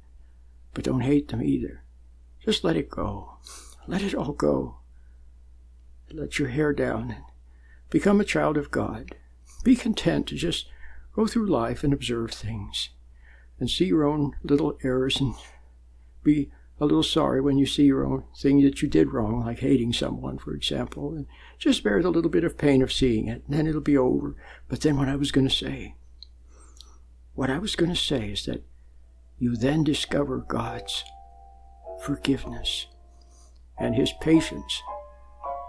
but 0.74 0.84
don't 0.84 1.02
hate 1.02 1.30
them 1.30 1.42
either. 1.42 1.84
Just 2.44 2.64
let 2.64 2.76
it 2.76 2.90
go. 2.90 3.38
Let 3.88 4.02
it 4.02 4.14
all 4.14 4.34
go. 4.34 4.78
Let 6.12 6.38
your 6.38 6.50
hair 6.50 6.74
down 6.74 7.12
and 7.12 7.24
become 7.90 8.20
a 8.20 8.26
child 8.26 8.58
of 8.58 8.72
God. 8.72 9.16
Be 9.64 9.76
content 9.76 10.28
to 10.28 10.36
just 10.36 10.68
go 11.16 11.28
through 11.28 11.48
life 11.48 11.84
and 11.84 11.94
observe 11.94 12.32
things 12.32 12.90
and 13.60 13.70
see 13.70 13.86
your 13.86 14.04
own 14.04 14.36
little 14.44 14.78
errors 14.84 15.22
and 15.22 15.36
be 16.24 16.52
a 16.80 16.86
little 16.86 17.04
sorry 17.04 17.40
when 17.40 17.58
you 17.58 17.66
see 17.66 17.84
your 17.84 18.06
own 18.06 18.24
thing 18.36 18.62
that 18.62 18.82
you 18.82 18.88
did 18.88 19.14
wrong, 19.14 19.46
like 19.46 19.60
hating 19.60 19.94
someone, 19.94 20.38
for 20.38 20.54
example, 20.54 21.14
and 21.14 21.28
just 21.58 21.84
bear 21.84 22.02
the 22.02 22.10
little 22.10 22.32
bit 22.32 22.44
of 22.44 22.58
pain 22.58 22.82
of 22.82 22.92
seeing 22.92 23.28
it, 23.28 23.44
and 23.46 23.56
then 23.56 23.68
it'll 23.68 23.82
be 23.82 23.98
over. 23.98 24.36
But 24.68 24.82
then 24.82 24.98
what 24.98 25.08
I 25.08 25.16
was 25.16 25.32
going 25.32 25.48
to 25.48 25.54
say, 25.54 25.96
what 27.36 27.50
I 27.50 27.60
was 27.60 27.76
going 27.76 27.92
to 27.92 28.00
say 28.00 28.32
is 28.32 28.46
that 28.46 28.64
you 29.38 29.56
then 29.56 29.84
discover 29.84 30.38
God's 30.40 31.04
forgiveness 32.02 32.88
and 33.80 33.96
His 33.96 34.12
patience 34.22 34.82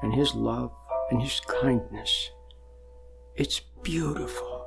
and 0.02 0.14
His 0.14 0.34
love 0.34 0.72
and 1.10 1.22
His 1.22 1.40
kindness. 1.40 2.30
It's 3.36 3.60
beautiful. 3.82 4.66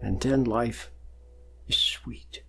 And 0.00 0.20
then 0.20 0.44
life 0.44 0.90
is 1.66 1.76
sweet. 1.76 2.42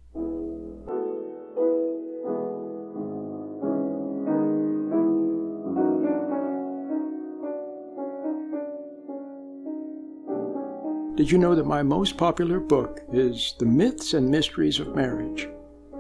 Did 11.16 11.32
you 11.32 11.38
know 11.38 11.56
that 11.56 11.66
my 11.66 11.82
most 11.82 12.18
popular 12.18 12.60
book 12.60 13.00
is 13.14 13.56
The 13.58 13.66
Myths 13.66 14.14
and 14.14 14.30
Mysteries 14.30 14.82
of 14.82 14.94
Marriage? 14.98 15.48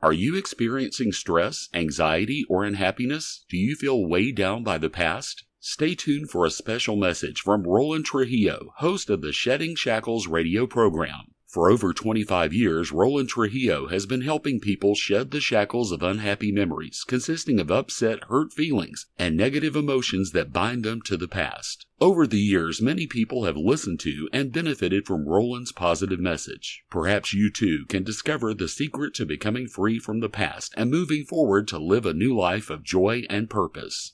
Are 0.01 0.13
you 0.13 0.37
experiencing 0.37 1.11
stress, 1.11 1.69
anxiety, 1.75 2.45
or 2.49 2.63
unhappiness? 2.63 3.45
Do 3.49 3.57
you 3.57 3.75
feel 3.75 4.07
weighed 4.07 4.37
down 4.37 4.63
by 4.63 4.79
the 4.79 4.91
past? 4.91 5.46
Stay 5.69 5.97
tuned 5.97 6.31
for 6.31 6.47
a 6.47 6.51
special 6.51 6.95
message 6.95 7.41
from 7.41 7.65
Roland 7.65 8.05
Trujillo, 8.05 8.73
host 8.77 9.11
of 9.11 9.21
the 9.21 9.33
Shedding 9.33 9.75
Shackles 9.75 10.29
radio 10.29 10.65
program. 10.65 11.33
For 11.49 11.69
over 11.69 11.93
25 11.93 12.53
years, 12.53 12.93
Roland 12.93 13.31
Trujillo 13.31 13.89
has 13.89 14.07
been 14.07 14.21
helping 14.21 14.61
people 14.61 14.95
shed 14.95 15.33
the 15.33 15.41
shackles 15.41 15.91
of 15.91 16.05
unhappy 16.05 16.53
memories, 16.53 17.03
consisting 17.05 17.59
of 17.59 17.73
upset, 17.73 18.23
hurt 18.29 18.53
feelings, 18.53 19.07
and 19.19 19.37
negative 19.37 19.75
emotions 19.75 20.31
that 20.31 20.53
bind 20.53 20.85
them 20.85 21.03
to 21.03 21.17
the 21.17 21.27
past. 21.27 21.85
Over 22.01 22.29
the 22.29 22.39
years, 22.39 22.81
many 22.81 23.09
people 23.09 23.45
have 23.45 23.57
listened 23.57 23.99
to 24.01 24.29
and 24.33 24.53
benefited 24.53 25.05
from 25.05 25.27
Roland's 25.27 25.73
positive 25.73 26.21
message. 26.21 26.85
Perhaps 26.91 27.35
you 27.35 27.51
too 27.51 27.87
can 27.89 28.05
discover 28.05 28.55
the 28.55 28.69
secret 28.69 29.15
to 29.15 29.27
becoming 29.27 29.67
free 29.67 29.99
from 29.99 30.21
the 30.21 30.29
past 30.29 30.73
and 30.77 30.93
moving 30.93 31.25
forward 31.25 31.67
to 31.67 31.79
live 31.79 32.07
a 32.07 32.15
new 32.15 32.37
life 32.37 32.71
of 32.71 32.85
joy 32.85 33.25
and 33.29 33.51
purpose. 33.51 34.13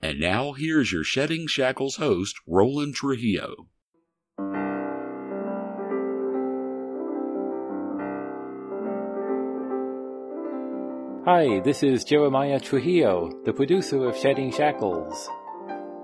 And 0.00 0.20
now 0.20 0.52
here's 0.52 0.92
your 0.92 1.04
Shedding 1.04 1.46
Shackles 1.46 1.96
host, 1.96 2.36
Roland 2.46 2.94
Trujillo. 2.94 3.68
Hi, 11.26 11.60
this 11.60 11.82
is 11.82 12.04
Jeremiah 12.04 12.60
Trujillo, 12.60 13.30
the 13.46 13.52
producer 13.54 14.06
of 14.06 14.14
Shedding 14.14 14.52
Shackles. 14.52 15.26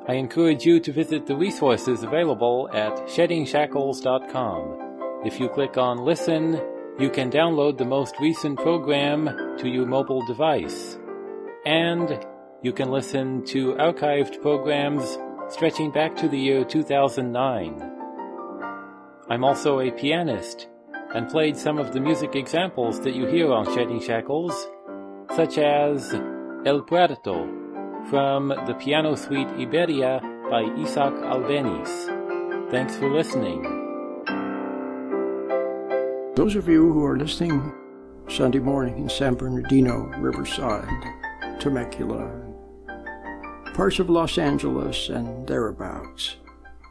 I 0.09 0.15
encourage 0.15 0.65
you 0.65 0.81
to 0.81 0.93
visit 0.93 1.27
the 1.27 1.37
resources 1.37 2.03
available 2.03 2.71
at 2.73 2.97
sheddingshackles.com. 3.07 5.27
If 5.27 5.39
you 5.39 5.51
click 5.51 5.77
on 5.77 5.99
Listen, 5.99 6.59
you 6.99 7.11
can 7.11 7.31
download 7.31 7.77
the 7.77 7.85
most 7.85 8.15
recent 8.19 8.59
program 8.59 9.59
to 9.59 9.69
your 9.69 9.85
mobile 9.85 10.25
device. 10.25 10.99
And 11.67 12.25
you 12.63 12.73
can 12.73 12.91
listen 12.91 13.43
to 13.47 13.73
archived 13.75 14.43
programs 14.43 15.19
stretching 15.49 15.91
back 15.91 16.15
to 16.17 16.29
the 16.29 16.39
year 16.39 16.63
2009. 16.63 17.93
I'm 19.31 19.45
also 19.45 19.81
a 19.81 19.91
pianist 19.91 20.69
and 21.15 21.29
played 21.29 21.57
some 21.57 21.79
of 21.79 21.93
the 21.93 22.01
music 22.01 22.37
examples 22.37 23.01
that 23.01 23.15
you 23.15 23.27
hear 23.27 23.51
on 23.51 23.65
Shedding 23.75 24.01
Shackles, 24.01 24.69
such 25.35 25.57
as 25.57 26.13
El 26.67 26.83
Puerto 26.83 27.49
from 28.11 28.49
the 28.67 28.77
piano 28.79 29.15
suite 29.15 29.49
Iberia 29.49 30.21
by 30.51 30.63
Isaac 30.63 31.15
Albeniz. 31.15 32.71
Thanks 32.71 32.95
for 32.97 33.09
listening. 33.11 33.63
Those 36.37 36.57
of 36.57 36.69
you 36.69 36.93
who 36.93 37.05
are 37.07 37.17
listening 37.17 37.73
Sunday 38.29 38.61
morning 38.61 38.99
in 38.99 39.09
San 39.09 39.35
Bernardino, 39.35 40.07
Riverside, 40.19 40.89
Temecula, 41.59 42.50
parts 43.81 43.99
of 43.99 44.11
Los 44.11 44.37
Angeles 44.37 45.09
and 45.09 45.47
thereabouts, 45.47 46.37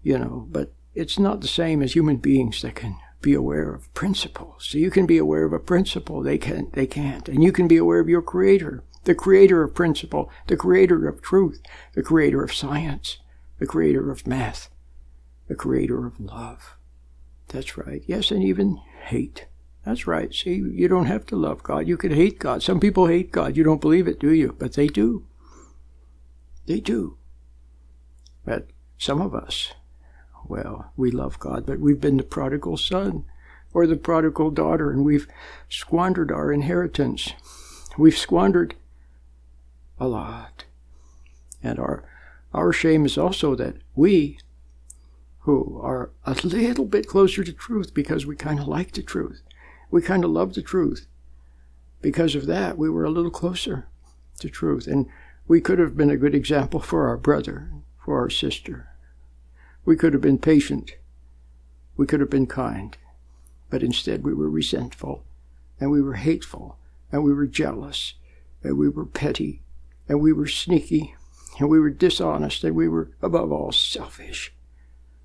you 0.02 0.18
know, 0.18 0.46
but 0.50 0.70
it's 0.94 1.18
not 1.18 1.40
the 1.40 1.48
same 1.48 1.80
as 1.82 1.94
human 1.94 2.18
beings 2.18 2.60
that 2.60 2.74
can 2.74 2.98
be 3.22 3.32
aware 3.32 3.72
of 3.72 3.92
principles. 3.94 4.66
So 4.68 4.76
you 4.76 4.90
can 4.90 5.06
be 5.06 5.16
aware 5.16 5.44
of 5.44 5.54
a 5.54 5.58
principle, 5.58 6.22
they 6.22 6.36
can 6.36 6.68
they 6.74 6.86
can't. 6.86 7.26
And 7.26 7.42
you 7.42 7.52
can 7.52 7.66
be 7.66 7.78
aware 7.78 8.00
of 8.00 8.10
your 8.10 8.20
creator 8.20 8.84
the 9.04 9.14
creator 9.14 9.62
of 9.62 9.74
principle, 9.74 10.30
the 10.46 10.58
creator 10.58 11.08
of 11.08 11.22
truth, 11.22 11.62
the 11.94 12.02
creator 12.02 12.42
of 12.42 12.52
science, 12.52 13.18
the 13.58 13.66
creator 13.66 14.10
of 14.10 14.26
math, 14.26 14.68
the 15.48 15.54
creator 15.54 16.06
of 16.06 16.20
love. 16.20 16.76
That's 17.48 17.78
right. 17.78 18.02
Yes, 18.06 18.30
and 18.30 18.42
even 18.42 18.78
hate. 19.04 19.46
That's 19.86 20.06
right. 20.06 20.34
See, 20.34 20.54
you 20.54 20.86
don't 20.86 21.06
have 21.06 21.24
to 21.26 21.36
love 21.36 21.62
God. 21.62 21.88
You 21.88 21.96
could 21.96 22.12
hate 22.12 22.38
God. 22.38 22.62
Some 22.62 22.80
people 22.80 23.06
hate 23.06 23.32
God. 23.32 23.56
You 23.56 23.64
don't 23.64 23.80
believe 23.80 24.06
it, 24.06 24.20
do 24.20 24.32
you? 24.32 24.54
But 24.58 24.74
they 24.74 24.86
do. 24.86 25.26
They 26.66 26.80
do. 26.80 27.16
But 28.44 28.68
some 28.98 29.20
of 29.20 29.34
us, 29.34 29.72
well, 30.46 30.92
we 30.96 31.10
love 31.10 31.38
God, 31.38 31.66
but 31.66 31.80
we've 31.80 32.00
been 32.00 32.16
the 32.16 32.22
prodigal 32.22 32.76
son 32.76 33.24
or 33.72 33.86
the 33.86 33.96
prodigal 33.96 34.50
daughter, 34.50 34.90
and 34.90 35.04
we've 35.04 35.26
squandered 35.68 36.30
our 36.30 36.52
inheritance. 36.52 37.32
We've 37.98 38.16
squandered 38.16 38.76
a 39.98 40.06
lot. 40.06 40.64
And 41.62 41.78
our, 41.78 42.04
our 42.52 42.72
shame 42.72 43.04
is 43.04 43.18
also 43.18 43.54
that 43.56 43.76
we, 43.94 44.38
who 45.40 45.80
are 45.82 46.10
a 46.24 46.34
little 46.44 46.84
bit 46.84 47.08
closer 47.08 47.42
to 47.42 47.52
truth 47.52 47.92
because 47.92 48.26
we 48.26 48.36
kind 48.36 48.60
of 48.60 48.68
like 48.68 48.92
the 48.92 49.02
truth, 49.02 49.42
we 49.90 50.02
kind 50.02 50.24
of 50.24 50.30
love 50.30 50.54
the 50.54 50.62
truth. 50.62 51.06
Because 52.00 52.34
of 52.34 52.46
that, 52.46 52.76
we 52.76 52.90
were 52.90 53.04
a 53.04 53.10
little 53.10 53.30
closer 53.30 53.88
to 54.40 54.50
truth. 54.50 54.86
And 54.86 55.06
we 55.46 55.60
could 55.60 55.78
have 55.78 55.96
been 55.96 56.10
a 56.10 56.16
good 56.16 56.34
example 56.34 56.80
for 56.80 57.06
our 57.06 57.16
brother, 57.16 57.70
for 58.02 58.18
our 58.18 58.30
sister. 58.30 58.88
We 59.84 59.96
could 59.96 60.14
have 60.14 60.22
been 60.22 60.38
patient. 60.38 60.92
We 61.96 62.06
could 62.06 62.20
have 62.20 62.30
been 62.30 62.46
kind. 62.46 62.96
But 63.68 63.82
instead, 63.82 64.24
we 64.24 64.32
were 64.32 64.48
resentful, 64.48 65.24
and 65.78 65.90
we 65.90 66.00
were 66.00 66.14
hateful, 66.14 66.78
and 67.12 67.22
we 67.22 67.32
were 67.32 67.46
jealous, 67.46 68.14
and 68.62 68.78
we 68.78 68.88
were 68.88 69.04
petty, 69.04 69.62
and 70.08 70.20
we 70.20 70.32
were 70.32 70.46
sneaky, 70.46 71.14
and 71.58 71.68
we 71.68 71.78
were 71.78 71.90
dishonest, 71.90 72.64
and 72.64 72.74
we 72.74 72.88
were, 72.88 73.10
above 73.20 73.52
all, 73.52 73.72
selfish. 73.72 74.54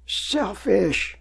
Selfish! 0.05 1.17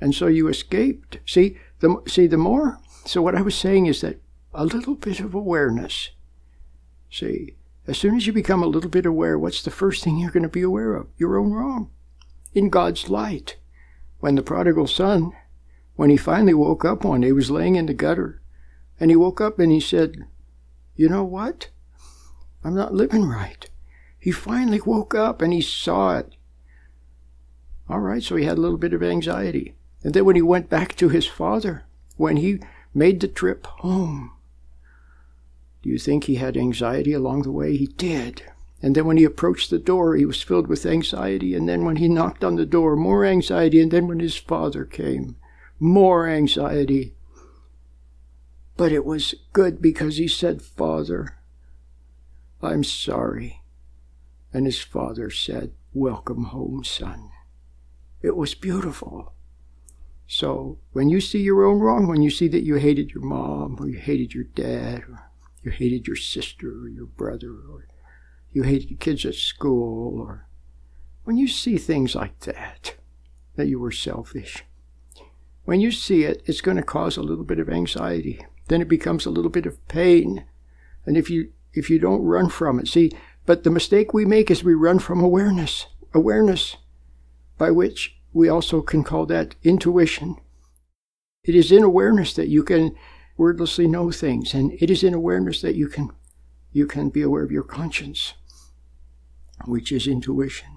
And 0.00 0.14
so 0.14 0.28
you 0.28 0.48
escaped. 0.48 1.18
See, 1.26 1.58
the, 1.80 2.00
see, 2.06 2.26
the 2.26 2.36
more, 2.36 2.78
so 3.04 3.20
what 3.20 3.34
I 3.34 3.42
was 3.42 3.54
saying 3.54 3.86
is 3.86 4.00
that 4.02 4.20
a 4.54 4.64
little 4.64 4.94
bit 4.94 5.20
of 5.20 5.34
awareness, 5.34 6.10
see, 7.10 7.56
as 7.86 7.98
soon 7.98 8.16
as 8.16 8.26
you 8.26 8.32
become 8.32 8.62
a 8.62 8.66
little 8.66 8.90
bit 8.90 9.06
aware, 9.06 9.38
what's 9.38 9.62
the 9.62 9.70
first 9.70 10.04
thing 10.04 10.18
you're 10.18 10.30
going 10.30 10.42
to 10.42 10.48
be 10.48 10.62
aware 10.62 10.94
of? 10.94 11.08
Your 11.16 11.38
own 11.38 11.52
wrong. 11.52 11.90
In 12.54 12.68
God's 12.68 13.08
light. 13.08 13.56
When 14.20 14.34
the 14.34 14.42
prodigal 14.42 14.86
son, 14.86 15.32
when 15.96 16.10
he 16.10 16.16
finally 16.16 16.54
woke 16.54 16.84
up 16.84 17.04
one 17.04 17.22
day, 17.22 17.28
he 17.28 17.32
was 17.32 17.50
laying 17.50 17.76
in 17.76 17.86
the 17.86 17.94
gutter, 17.94 18.40
and 18.98 19.10
he 19.10 19.16
woke 19.16 19.40
up 19.40 19.58
and 19.58 19.72
he 19.72 19.80
said, 19.80 20.24
You 20.94 21.08
know 21.08 21.24
what? 21.24 21.68
I'm 22.62 22.74
not 22.74 22.94
living 22.94 23.24
right. 23.24 23.68
He 24.18 24.30
finally 24.30 24.80
woke 24.80 25.14
up 25.14 25.40
and 25.40 25.52
he 25.52 25.62
saw 25.62 26.18
it. 26.18 26.34
All 27.88 28.00
right, 28.00 28.22
so 28.22 28.36
he 28.36 28.44
had 28.44 28.58
a 28.58 28.60
little 28.60 28.78
bit 28.78 28.92
of 28.92 29.02
anxiety. 29.02 29.74
And 30.04 30.14
then 30.14 30.24
when 30.24 30.36
he 30.36 30.42
went 30.42 30.68
back 30.68 30.94
to 30.96 31.08
his 31.08 31.26
father, 31.26 31.84
when 32.16 32.36
he 32.36 32.60
made 32.94 33.20
the 33.20 33.28
trip 33.28 33.66
home, 33.66 34.32
do 35.82 35.88
you 35.88 35.98
think 35.98 36.24
he 36.24 36.34
had 36.36 36.56
anxiety 36.56 37.12
along 37.12 37.42
the 37.42 37.52
way? 37.52 37.76
He 37.76 37.86
did. 37.86 38.42
And 38.82 38.94
then 38.94 39.06
when 39.06 39.16
he 39.16 39.24
approached 39.24 39.70
the 39.70 39.78
door, 39.78 40.16
he 40.16 40.24
was 40.24 40.42
filled 40.42 40.66
with 40.66 40.86
anxiety. 40.86 41.54
And 41.54 41.68
then 41.68 41.84
when 41.84 41.96
he 41.96 42.08
knocked 42.08 42.44
on 42.44 42.56
the 42.56 42.66
door, 42.66 42.96
more 42.96 43.24
anxiety. 43.24 43.80
And 43.80 43.90
then 43.90 44.06
when 44.06 44.20
his 44.20 44.36
father 44.36 44.84
came, 44.84 45.36
more 45.78 46.28
anxiety. 46.28 47.14
But 48.76 48.92
it 48.92 49.04
was 49.04 49.34
good 49.52 49.82
because 49.82 50.16
he 50.16 50.28
said, 50.28 50.62
Father, 50.62 51.38
I'm 52.62 52.84
sorry. 52.84 53.62
And 54.52 54.66
his 54.66 54.80
father 54.80 55.30
said, 55.30 55.72
Welcome 55.92 56.44
home, 56.44 56.84
son. 56.84 57.30
It 58.22 58.36
was 58.36 58.54
beautiful. 58.54 59.34
So 60.26 60.78
when 60.92 61.08
you 61.08 61.20
see 61.20 61.40
your 61.40 61.64
own 61.64 61.80
wrong, 61.80 62.06
when 62.06 62.22
you 62.22 62.30
see 62.30 62.48
that 62.48 62.62
you 62.62 62.76
hated 62.76 63.10
your 63.10 63.24
mom, 63.24 63.76
or 63.80 63.88
you 63.88 63.98
hated 63.98 64.32
your 64.32 64.44
dad, 64.44 65.02
or 65.08 65.29
you 65.62 65.70
hated 65.70 66.06
your 66.06 66.16
sister, 66.16 66.68
or 66.68 66.88
your 66.88 67.06
brother, 67.06 67.50
or 67.50 67.86
you 68.52 68.62
hated 68.62 69.00
kids 69.00 69.24
at 69.24 69.34
school, 69.34 70.20
or 70.20 70.46
when 71.24 71.36
you 71.36 71.48
see 71.48 71.76
things 71.76 72.14
like 72.14 72.38
that, 72.40 72.94
that 73.56 73.68
you 73.68 73.78
were 73.78 73.92
selfish, 73.92 74.64
when 75.64 75.80
you 75.80 75.92
see 75.92 76.24
it, 76.24 76.42
it's 76.46 76.60
going 76.60 76.76
to 76.76 76.82
cause 76.82 77.16
a 77.16 77.22
little 77.22 77.44
bit 77.44 77.58
of 77.58 77.68
anxiety. 77.68 78.44
Then 78.68 78.80
it 78.80 78.88
becomes 78.88 79.26
a 79.26 79.30
little 79.30 79.50
bit 79.50 79.66
of 79.66 79.86
pain. 79.88 80.44
And 81.06 81.16
if 81.16 81.30
you 81.30 81.52
if 81.72 81.88
you 81.88 81.98
don't 81.98 82.22
run 82.22 82.48
from 82.48 82.78
it. 82.80 82.88
See, 82.88 83.12
but 83.46 83.62
the 83.62 83.70
mistake 83.70 84.12
we 84.12 84.24
make 84.24 84.50
is 84.50 84.64
we 84.64 84.74
run 84.74 84.98
from 84.98 85.20
awareness. 85.20 85.86
Awareness, 86.12 86.76
by 87.58 87.70
which 87.70 88.16
we 88.32 88.48
also 88.48 88.82
can 88.82 89.04
call 89.04 89.26
that 89.26 89.54
intuition. 89.62 90.36
It 91.44 91.54
is 91.54 91.72
in 91.72 91.82
awareness 91.82 92.34
that 92.34 92.48
you 92.48 92.62
can 92.62 92.96
wordlessly 93.40 93.88
know 93.88 94.10
things, 94.10 94.52
and 94.52 94.70
it 94.82 94.90
is 94.90 95.02
in 95.02 95.14
awareness 95.14 95.62
that 95.62 95.74
you 95.74 95.88
can 95.88 96.10
you 96.72 96.86
can 96.86 97.08
be 97.08 97.22
aware 97.22 97.42
of 97.42 97.50
your 97.50 97.62
conscience, 97.62 98.34
which 99.64 99.90
is 99.90 100.06
intuition. 100.06 100.76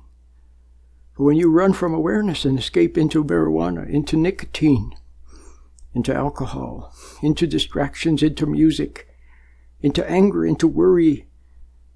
But 1.17 1.25
when 1.25 1.35
you 1.35 1.51
run 1.51 1.73
from 1.73 1.93
awareness 1.93 2.45
and 2.45 2.57
escape 2.57 2.97
into 2.97 3.21
marijuana, 3.21 3.87
into 3.87 4.15
nicotine, 4.15 4.95
into 5.93 6.15
alcohol, 6.15 6.95
into 7.21 7.45
distractions, 7.45 8.23
into 8.23 8.45
music, 8.45 9.09
into 9.81 10.09
anger, 10.09 10.45
into 10.45 10.65
worry, 10.65 11.27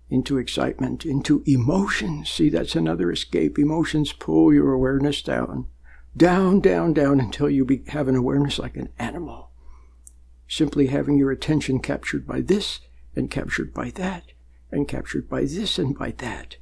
into 0.10 0.38
excitement, 0.38 1.06
into 1.06 1.44
emotions. 1.48 2.30
See, 2.30 2.50
that's 2.50 2.76
another 2.76 3.10
escape. 3.10 3.58
Emotions 3.58 4.12
pull 4.12 4.54
your 4.54 4.74
awareness 4.74 5.22
down, 5.22 5.68
down, 6.16 6.60
down, 6.60 6.94
down 6.94 7.22
until 7.22 7.50
you 7.50 7.64
be, 7.64 7.84
have 7.88 8.10
an 8.10 8.18
awareness 8.18 8.60
like 8.60 8.76
an 8.76 8.90
animal. 9.00 9.48
Simply 10.48 10.88
having 10.88 11.18
your 11.18 11.32
attention 11.32 11.80
captured 11.80 12.26
by 12.26 12.42
this 12.42 12.80
and 13.16 13.30
captured 13.30 13.74
by 13.74 13.90
that 13.92 14.24
and 14.72 14.88
captured 14.88 15.30
by 15.30 15.42
this 15.42 15.78
and 15.78 15.98
by 15.98 16.12
that. 16.12 16.58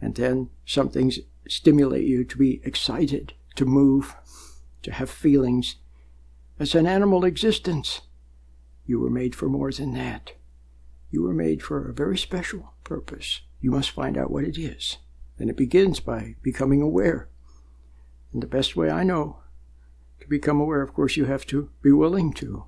And 0.00 0.14
then 0.14 0.50
some 0.64 0.88
things 0.88 1.20
stimulate 1.48 2.06
you 2.06 2.24
to 2.24 2.36
be 2.36 2.60
excited, 2.64 3.34
to 3.56 3.64
move, 3.64 4.14
to 4.82 4.92
have 4.92 5.10
feelings. 5.10 5.76
As 6.58 6.74
an 6.74 6.86
animal 6.86 7.24
existence, 7.24 8.02
you 8.84 9.00
were 9.00 9.10
made 9.10 9.34
for 9.34 9.48
more 9.48 9.72
than 9.72 9.92
that. 9.94 10.32
You 11.10 11.22
were 11.22 11.34
made 11.34 11.62
for 11.62 11.88
a 11.88 11.94
very 11.94 12.18
special 12.18 12.74
purpose. 12.84 13.40
You 13.60 13.70
must 13.70 13.90
find 13.90 14.16
out 14.16 14.30
what 14.30 14.44
it 14.44 14.58
is. 14.58 14.98
And 15.38 15.50
it 15.50 15.56
begins 15.56 16.00
by 16.00 16.36
becoming 16.42 16.82
aware. 16.82 17.28
And 18.32 18.42
the 18.42 18.46
best 18.46 18.76
way 18.76 18.90
I 18.90 19.02
know 19.02 19.40
to 20.20 20.28
become 20.28 20.60
aware, 20.60 20.82
of 20.82 20.94
course, 20.94 21.16
you 21.16 21.26
have 21.26 21.46
to 21.46 21.70
be 21.82 21.92
willing 21.92 22.32
to. 22.34 22.64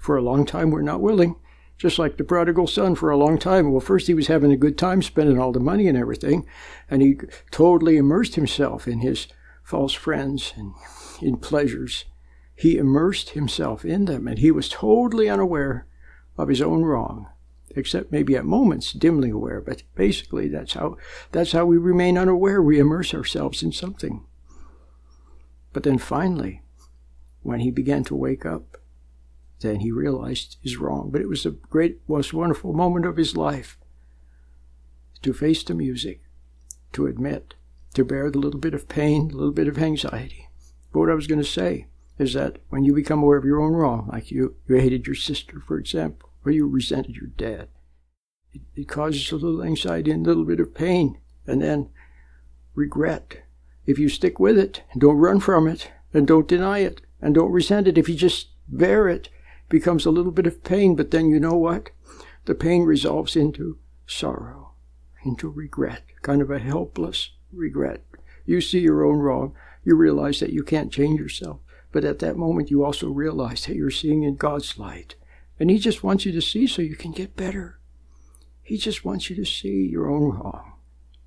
For 0.00 0.16
a 0.16 0.22
long 0.22 0.46
time, 0.46 0.70
we're 0.70 0.82
not 0.82 1.00
willing. 1.00 1.36
Just 1.78 1.98
like 1.98 2.16
the 2.16 2.24
prodigal 2.24 2.66
son 2.66 2.94
for 2.94 3.10
a 3.10 3.16
long 3.16 3.38
time. 3.38 3.70
Well, 3.70 3.80
first 3.80 4.06
he 4.06 4.14
was 4.14 4.26
having 4.26 4.52
a 4.52 4.56
good 4.56 4.76
time 4.76 5.00
spending 5.02 5.38
all 5.38 5.52
the 5.52 5.60
money 5.60 5.86
and 5.86 5.96
everything, 5.96 6.46
and 6.90 7.00
he 7.00 7.18
totally 7.50 7.96
immersed 7.96 8.34
himself 8.34 8.86
in 8.86 9.00
his 9.00 9.28
false 9.62 9.94
friends 9.94 10.52
and 10.56 10.74
in 11.22 11.38
pleasures. 11.38 12.04
He 12.54 12.76
immersed 12.76 13.30
himself 13.30 13.84
in 13.84 14.04
them, 14.04 14.28
and 14.28 14.38
he 14.38 14.50
was 14.50 14.68
totally 14.68 15.30
unaware 15.30 15.86
of 16.36 16.48
his 16.48 16.60
own 16.60 16.82
wrong 16.82 17.28
except 17.76 18.12
maybe 18.12 18.36
at 18.36 18.44
moments 18.44 18.92
dimly 18.92 19.30
aware. 19.30 19.60
But 19.60 19.82
basically, 19.94 20.48
that's 20.48 20.74
how 20.74 20.96
that's 21.32 21.52
how 21.52 21.64
we 21.66 21.76
remain 21.78 22.18
unaware. 22.18 22.62
We 22.62 22.78
immerse 22.78 23.14
ourselves 23.14 23.62
in 23.62 23.72
something. 23.72 24.24
But 25.72 25.84
then 25.84 25.98
finally, 25.98 26.62
when 27.42 27.60
he 27.60 27.70
began 27.70 28.04
to 28.04 28.16
wake 28.16 28.44
up, 28.44 28.76
then 29.60 29.80
he 29.80 29.90
realized 29.90 30.56
his 30.62 30.76
wrong. 30.76 31.10
But 31.10 31.20
it 31.20 31.28
was 31.28 31.44
the 31.44 31.50
great, 31.50 32.00
most 32.08 32.32
wonderful 32.32 32.72
moment 32.72 33.06
of 33.06 33.16
his 33.16 33.36
life 33.36 33.78
to 35.22 35.32
face 35.32 35.62
the 35.62 35.74
music, 35.74 36.22
to 36.92 37.06
admit, 37.06 37.54
to 37.94 38.04
bear 38.04 38.30
the 38.30 38.38
little 38.38 38.60
bit 38.60 38.74
of 38.74 38.88
pain, 38.88 39.28
the 39.28 39.36
little 39.36 39.52
bit 39.52 39.68
of 39.68 39.78
anxiety. 39.78 40.48
But 40.92 41.00
what 41.00 41.10
I 41.10 41.14
was 41.14 41.26
going 41.26 41.42
to 41.42 41.44
say 41.44 41.86
is 42.18 42.32
that 42.34 42.58
when 42.68 42.84
you 42.84 42.94
become 42.94 43.22
aware 43.22 43.38
of 43.38 43.44
your 43.44 43.60
own 43.60 43.72
wrong, 43.72 44.08
like 44.12 44.30
you, 44.30 44.56
you 44.68 44.76
hated 44.76 45.06
your 45.06 45.14
sister, 45.14 45.62
for 45.66 45.78
example, 45.78 46.30
or 46.44 46.52
you 46.52 46.66
resented 46.66 47.16
your 47.16 47.28
dad. 47.36 47.68
It, 48.52 48.62
it 48.74 48.88
causes 48.88 49.30
a 49.30 49.36
little 49.36 49.62
anxiety 49.62 50.10
and 50.10 50.26
a 50.26 50.28
little 50.28 50.44
bit 50.44 50.60
of 50.60 50.74
pain, 50.74 51.18
and 51.46 51.62
then 51.62 51.90
regret. 52.74 53.42
If 53.86 53.98
you 53.98 54.08
stick 54.08 54.38
with 54.38 54.58
it 54.58 54.82
and 54.92 55.00
don't 55.00 55.16
run 55.16 55.40
from 55.40 55.66
it 55.66 55.90
and 56.12 56.26
don't 56.26 56.48
deny 56.48 56.78
it 56.78 57.00
and 57.20 57.34
don't 57.34 57.52
resent 57.52 57.88
it, 57.88 57.98
if 57.98 58.08
you 58.08 58.14
just 58.14 58.48
bear 58.68 59.08
it, 59.08 59.26
it 59.26 59.30
becomes 59.70 60.04
a 60.04 60.10
little 60.10 60.32
bit 60.32 60.46
of 60.46 60.62
pain, 60.62 60.94
but 60.94 61.10
then 61.10 61.30
you 61.30 61.40
know 61.40 61.56
what? 61.56 61.88
The 62.44 62.54
pain 62.54 62.82
resolves 62.82 63.36
into 63.36 63.78
sorrow, 64.06 64.72
into 65.24 65.48
regret, 65.48 66.02
kind 66.20 66.42
of 66.42 66.50
a 66.50 66.58
helpless 66.58 67.30
regret. 67.50 68.04
You 68.44 68.60
see 68.60 68.80
your 68.80 69.04
own 69.04 69.20
wrong. 69.20 69.54
You 69.84 69.94
realize 69.94 70.40
that 70.40 70.52
you 70.52 70.62
can't 70.62 70.92
change 70.92 71.18
yourself. 71.18 71.60
But 71.92 72.04
at 72.04 72.18
that 72.18 72.36
moment, 72.36 72.70
you 72.70 72.84
also 72.84 73.08
realize 73.08 73.64
that 73.64 73.76
you're 73.76 73.90
seeing 73.90 74.22
in 74.22 74.36
God's 74.36 74.78
light 74.78 75.14
and 75.60 75.70
He 75.70 75.78
just 75.78 76.02
wants 76.02 76.24
you 76.24 76.32
to 76.32 76.40
see 76.40 76.66
so 76.66 76.80
you 76.80 76.96
can 76.96 77.12
get 77.12 77.36
better. 77.36 77.78
He 78.62 78.78
just 78.78 79.04
wants 79.04 79.28
you 79.28 79.36
to 79.36 79.44
see 79.44 79.86
your 79.86 80.10
own 80.10 80.30
wrong 80.30 80.72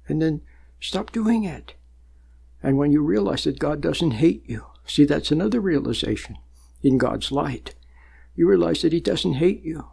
and 0.07 0.21
then 0.21 0.41
stop 0.79 1.11
doing 1.11 1.43
it. 1.43 1.75
And 2.61 2.77
when 2.77 2.91
you 2.91 3.01
realize 3.01 3.43
that 3.43 3.59
God 3.59 3.79
doesn't 3.79 4.11
hate 4.11 4.43
you, 4.47 4.65
see, 4.85 5.05
that's 5.05 5.31
another 5.31 5.59
realization 5.59 6.37
in 6.81 6.97
God's 6.97 7.31
light. 7.31 7.75
You 8.35 8.47
realize 8.47 8.81
that 8.81 8.93
He 8.93 8.99
doesn't 8.99 9.33
hate 9.33 9.63
you. 9.63 9.87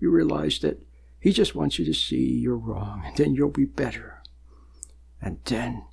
You 0.00 0.10
realize 0.10 0.58
that 0.60 0.84
He 1.20 1.32
just 1.32 1.54
wants 1.54 1.78
you 1.78 1.84
to 1.84 1.94
see 1.94 2.38
you're 2.38 2.56
wrong, 2.56 3.02
and 3.04 3.16
then 3.16 3.34
you'll 3.34 3.50
be 3.50 3.64
better. 3.64 4.22
And 5.20 5.38
then 5.44 5.84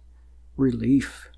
relief, 0.58 1.30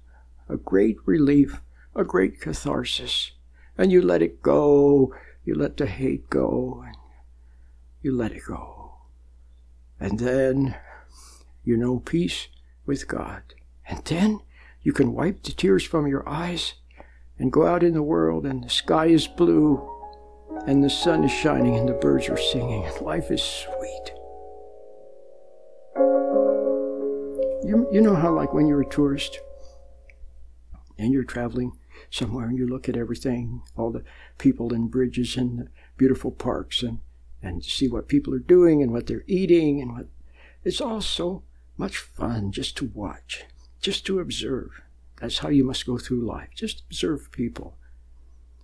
a 0.49 0.57
great 0.57 0.97
relief, 1.05 1.61
a 1.95 2.03
great 2.03 2.41
catharsis. 2.41 3.31
And 3.77 3.91
you 3.91 4.01
let 4.01 4.21
it 4.21 4.41
go, 4.41 5.13
you 5.45 5.55
let 5.55 5.77
the 5.77 5.85
hate 5.85 6.29
go 6.29 6.83
and 6.85 6.95
you 8.01 8.15
let 8.15 8.31
it 8.31 8.43
go. 8.47 8.95
And 9.99 10.19
then 10.19 10.75
you 11.63 11.77
know 11.77 11.99
peace 11.99 12.47
with 12.85 13.07
God. 13.07 13.41
And 13.87 14.03
then 14.05 14.41
you 14.81 14.93
can 14.93 15.13
wipe 15.13 15.43
the 15.43 15.51
tears 15.51 15.83
from 15.83 16.07
your 16.07 16.27
eyes 16.27 16.73
and 17.39 17.51
go 17.51 17.65
out 17.65 17.83
in 17.83 17.93
the 17.93 18.03
world 18.03 18.45
and 18.45 18.63
the 18.63 18.69
sky 18.69 19.07
is 19.07 19.27
blue 19.27 19.89
and 20.65 20.83
the 20.83 20.89
sun 20.89 21.23
is 21.23 21.31
shining 21.31 21.75
and 21.75 21.87
the 21.87 21.93
birds 21.93 22.29
are 22.29 22.37
singing 22.37 22.85
and 22.85 23.01
life 23.01 23.31
is 23.31 23.43
sweet. 23.43 24.13
You, 27.65 27.87
you 27.91 28.01
know 28.01 28.15
how, 28.15 28.33
like, 28.33 28.53
when 28.53 28.67
you're 28.67 28.81
a 28.81 28.89
tourist 28.89 29.39
and 30.97 31.11
you're 31.11 31.23
traveling 31.23 31.71
somewhere 32.09 32.47
and 32.47 32.57
you 32.57 32.67
look 32.67 32.87
at 32.87 32.97
everything, 32.97 33.61
all 33.75 33.91
the 33.91 34.03
people 34.37 34.73
and 34.73 34.91
bridges 34.91 35.37
and 35.37 35.59
the 35.59 35.67
beautiful 35.97 36.31
parks 36.31 36.83
and, 36.83 36.99
and 37.41 37.63
see 37.63 37.87
what 37.87 38.07
people 38.07 38.33
are 38.33 38.39
doing 38.39 38.81
and 38.81 38.91
what 38.91 39.07
they're 39.07 39.23
eating 39.27 39.81
and 39.81 39.93
what 39.93 40.07
it's 40.63 40.79
all 40.79 41.01
so 41.01 41.43
much 41.77 41.97
fun 41.97 42.51
just 42.51 42.77
to 42.77 42.91
watch, 42.93 43.45
just 43.81 44.05
to 44.05 44.19
observe. 44.19 44.81
That's 45.19 45.39
how 45.39 45.49
you 45.49 45.63
must 45.63 45.85
go 45.85 45.97
through 45.97 46.25
life. 46.25 46.49
Just 46.55 46.83
observe 46.89 47.31
people. 47.31 47.77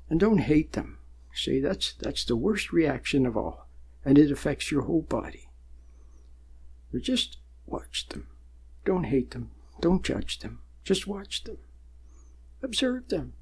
And 0.10 0.20
don't 0.20 0.40
hate 0.40 0.74
them. 0.74 0.99
See, 1.34 1.60
that's 1.60 1.94
that's 1.94 2.26
the 2.26 2.36
worst 2.36 2.72
reaction 2.72 3.26
of 3.26 3.38
all. 3.38 3.68
And 4.04 4.18
it 4.18 4.32
affects 4.32 4.72
your 4.72 4.84
whole 4.84 5.02
body. 5.02 5.50
But 6.92 7.02
just 7.02 7.38
watch 7.66 8.08
them. 8.10 8.28
Don't 8.86 9.06
hate 9.06 9.32
them. 9.32 9.52
Don't 9.80 10.04
judge 10.04 10.40
them. 10.40 10.62
Just 10.84 11.08
watch 11.08 11.44
them. 11.44 11.58
Observe 12.64 13.10
them. 13.10 13.34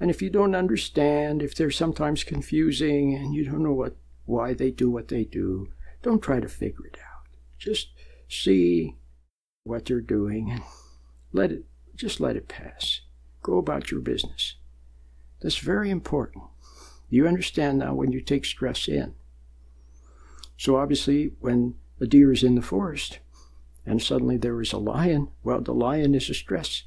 And 0.00 0.10
if 0.10 0.22
you 0.22 0.30
don't 0.30 0.54
understand, 0.54 1.42
if 1.42 1.54
they're 1.54 1.70
sometimes 1.70 2.24
confusing 2.24 3.14
and 3.14 3.34
you 3.34 3.44
don't 3.44 3.62
know 3.62 3.72
what 3.72 3.96
why 4.24 4.54
they 4.54 4.70
do 4.70 4.90
what 4.90 5.08
they 5.08 5.24
do, 5.24 5.72
don't 6.02 6.22
try 6.22 6.38
to 6.38 6.48
figure 6.48 6.86
it 6.86 6.98
out. 6.98 7.26
Just 7.58 7.88
see 8.28 8.96
what 9.64 9.84
they're 9.84 10.00
doing 10.00 10.50
and 10.50 10.62
let 11.32 11.50
it 11.50 11.64
just 11.96 12.20
let 12.20 12.36
it 12.36 12.48
pass. 12.48 13.00
Go 13.42 13.58
about 13.58 13.90
your 13.90 14.00
business. 14.00 14.56
That's 15.40 15.58
very 15.58 15.90
important. 15.90 16.44
You 17.08 17.26
understand 17.26 17.78
now 17.78 17.94
when 17.94 18.12
you 18.12 18.20
take 18.20 18.44
stress 18.44 18.88
in. 18.88 19.14
So 20.56 20.76
obviously 20.76 21.32
when 21.40 21.74
a 22.00 22.06
deer 22.06 22.32
is 22.32 22.42
in 22.42 22.54
the 22.54 22.62
forest 22.62 23.20
and 23.86 24.02
suddenly 24.02 24.36
there 24.36 24.60
is 24.60 24.72
a 24.72 24.78
lion, 24.78 25.28
well 25.42 25.60
the 25.60 25.74
lion 25.74 26.14
is 26.14 26.28
a 26.28 26.34
stress 26.34 26.84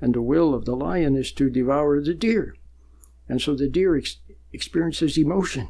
and 0.00 0.14
the 0.14 0.22
will 0.22 0.54
of 0.54 0.64
the 0.64 0.76
lion 0.76 1.16
is 1.16 1.32
to 1.32 1.50
devour 1.50 2.00
the 2.00 2.14
deer. 2.14 2.54
And 3.28 3.40
so 3.40 3.54
the 3.54 3.68
deer 3.68 3.96
ex- 3.96 4.18
experiences 4.52 5.18
emotion, 5.18 5.68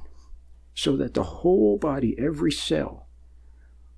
so 0.74 0.96
that 0.96 1.14
the 1.14 1.24
whole 1.24 1.76
body, 1.78 2.14
every 2.18 2.52
cell, 2.52 3.08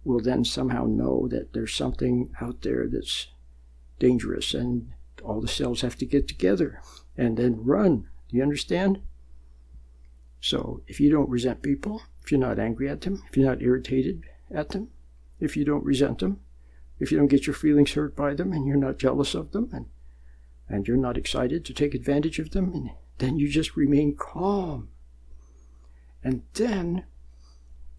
will 0.04 0.20
then 0.20 0.44
somehow 0.44 0.86
know 0.86 1.28
that 1.28 1.52
there's 1.52 1.74
something 1.74 2.30
out 2.40 2.62
there 2.62 2.86
that's 2.88 3.26
dangerous, 3.98 4.54
and 4.54 4.92
all 5.22 5.40
the 5.40 5.48
cells 5.48 5.82
have 5.82 5.96
to 5.96 6.06
get 6.06 6.26
together 6.26 6.80
and 7.16 7.36
then 7.36 7.62
run. 7.62 8.08
Do 8.28 8.36
you 8.36 8.42
understand? 8.42 9.02
So 10.40 10.82
if 10.86 11.00
you 11.00 11.10
don't 11.10 11.28
resent 11.28 11.62
people, 11.62 12.02
if 12.22 12.30
you're 12.30 12.40
not 12.40 12.58
angry 12.58 12.88
at 12.88 13.02
them, 13.02 13.22
if 13.28 13.36
you're 13.36 13.48
not 13.48 13.62
irritated 13.62 14.24
at 14.50 14.70
them, 14.70 14.88
if 15.38 15.56
you 15.56 15.64
don't 15.64 15.84
resent 15.84 16.18
them, 16.18 16.40
if 16.98 17.10
you 17.10 17.18
don't 17.18 17.28
get 17.28 17.46
your 17.46 17.54
feelings 17.54 17.92
hurt 17.92 18.16
by 18.16 18.34
them 18.34 18.52
and 18.52 18.66
you're 18.66 18.76
not 18.76 18.98
jealous 18.98 19.34
of 19.34 19.52
them 19.52 19.70
and 19.72 19.86
and 20.70 20.86
you're 20.86 20.96
not 20.96 21.18
excited 21.18 21.64
to 21.64 21.74
take 21.74 21.94
advantage 21.94 22.38
of 22.38 22.52
them, 22.52 22.72
and 22.72 22.90
then 23.18 23.38
you 23.38 23.48
just 23.48 23.76
remain 23.76 24.14
calm. 24.16 24.88
And 26.22 26.42
then 26.54 27.04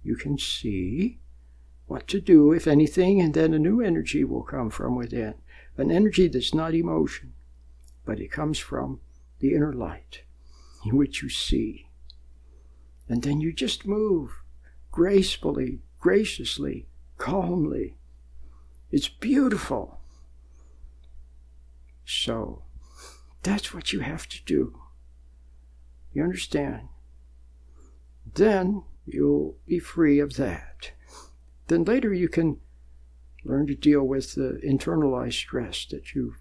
you 0.03 0.15
can 0.15 0.37
see 0.37 1.19
what 1.87 2.07
to 2.07 2.21
do, 2.21 2.53
if 2.53 2.67
anything, 2.67 3.19
and 3.19 3.33
then 3.33 3.53
a 3.53 3.59
new 3.59 3.81
energy 3.81 4.23
will 4.23 4.43
come 4.43 4.69
from 4.69 4.95
within. 4.95 5.33
An 5.75 5.91
energy 5.91 6.29
that's 6.29 6.53
not 6.53 6.73
emotion, 6.73 7.33
but 8.05 8.21
it 8.21 8.31
comes 8.31 8.57
from 8.57 9.01
the 9.39 9.53
inner 9.53 9.73
light 9.73 10.21
in 10.85 10.95
which 10.95 11.21
you 11.21 11.27
see. 11.27 11.89
And 13.11 13.23
then 13.23 13.41
you 13.41 13.51
just 13.51 13.85
move 13.85 14.41
gracefully, 14.89 15.79
graciously, 15.99 16.87
calmly. 17.17 17.97
It's 18.89 19.09
beautiful. 19.09 19.99
So, 22.05 22.61
that's 23.43 23.73
what 23.73 23.91
you 23.91 23.99
have 23.99 24.29
to 24.29 24.41
do. 24.45 24.79
You 26.13 26.23
understand? 26.23 26.87
Then 28.33 28.83
you'll 29.05 29.57
be 29.67 29.79
free 29.79 30.19
of 30.19 30.37
that. 30.37 30.91
Then 31.67 31.83
later 31.83 32.13
you 32.13 32.29
can 32.29 32.61
learn 33.43 33.67
to 33.67 33.75
deal 33.75 34.03
with 34.03 34.35
the 34.35 34.61
internalized 34.65 35.33
stress 35.33 35.85
that 35.87 36.15
you 36.15 36.35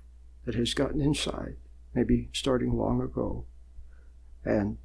that 0.45 0.55
has 0.55 0.73
gotten 0.75 1.01
inside, 1.01 1.57
maybe 1.95 2.29
starting 2.33 2.77
long 2.77 3.03
ago. 3.03 3.45
And 4.45 4.79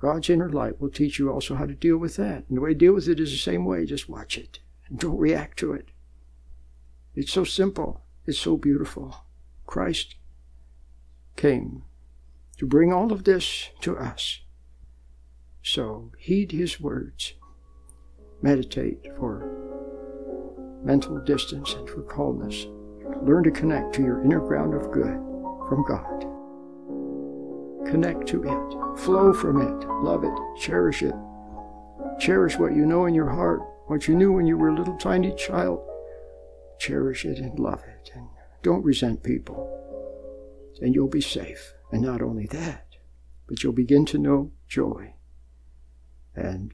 God's 0.00 0.30
inner 0.30 0.48
light 0.48 0.80
will 0.80 0.88
teach 0.88 1.18
you 1.18 1.30
also 1.30 1.54
how 1.54 1.66
to 1.66 1.74
deal 1.74 1.98
with 1.98 2.16
that. 2.16 2.44
And 2.48 2.56
the 2.56 2.60
way 2.62 2.70
to 2.70 2.74
deal 2.74 2.94
with 2.94 3.06
it 3.06 3.20
is 3.20 3.30
the 3.30 3.36
same 3.36 3.66
way. 3.66 3.84
Just 3.84 4.08
watch 4.08 4.38
it 4.38 4.58
and 4.88 4.98
don't 4.98 5.18
react 5.18 5.58
to 5.58 5.72
it. 5.74 5.90
It's 7.14 7.32
so 7.32 7.44
simple. 7.44 8.02
It's 8.26 8.38
so 8.38 8.56
beautiful. 8.56 9.24
Christ 9.66 10.16
came 11.36 11.82
to 12.56 12.66
bring 12.66 12.92
all 12.92 13.12
of 13.12 13.24
this 13.24 13.68
to 13.82 13.96
us. 13.96 14.40
So 15.62 16.12
heed 16.18 16.52
his 16.52 16.80
words. 16.80 17.34
Meditate 18.40 19.06
for 19.16 19.46
mental 20.82 21.18
distance 21.18 21.74
and 21.74 21.88
for 21.88 22.02
calmness. 22.02 22.66
Learn 23.22 23.44
to 23.44 23.50
connect 23.50 23.94
to 23.94 24.02
your 24.02 24.22
inner 24.24 24.40
ground 24.40 24.72
of 24.72 24.90
good 24.92 25.18
from 25.68 25.84
God. 25.86 26.29
Connect 27.86 28.26
to 28.28 28.44
it. 28.44 28.98
Flow 29.00 29.32
from 29.32 29.60
it. 29.60 29.88
Love 30.02 30.24
it. 30.24 30.32
Cherish 30.58 31.02
it. 31.02 31.14
Cherish 32.18 32.58
what 32.58 32.74
you 32.74 32.84
know 32.84 33.06
in 33.06 33.14
your 33.14 33.30
heart, 33.30 33.60
what 33.86 34.06
you 34.06 34.14
knew 34.14 34.32
when 34.32 34.46
you 34.46 34.56
were 34.56 34.68
a 34.68 34.74
little 34.74 34.96
tiny 34.96 35.34
child. 35.34 35.80
Cherish 36.78 37.24
it 37.24 37.38
and 37.38 37.58
love 37.58 37.82
it. 37.86 38.10
And 38.14 38.28
don't 38.62 38.84
resent 38.84 39.22
people. 39.22 39.76
And 40.80 40.94
you'll 40.94 41.08
be 41.08 41.20
safe. 41.20 41.74
And 41.92 42.02
not 42.02 42.22
only 42.22 42.46
that, 42.46 42.96
but 43.46 43.62
you'll 43.62 43.72
begin 43.72 44.06
to 44.06 44.18
know 44.18 44.52
joy 44.68 45.14
and 46.36 46.72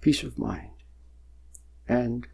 peace 0.00 0.22
of 0.22 0.38
mind 0.38 0.70
and 1.88 2.28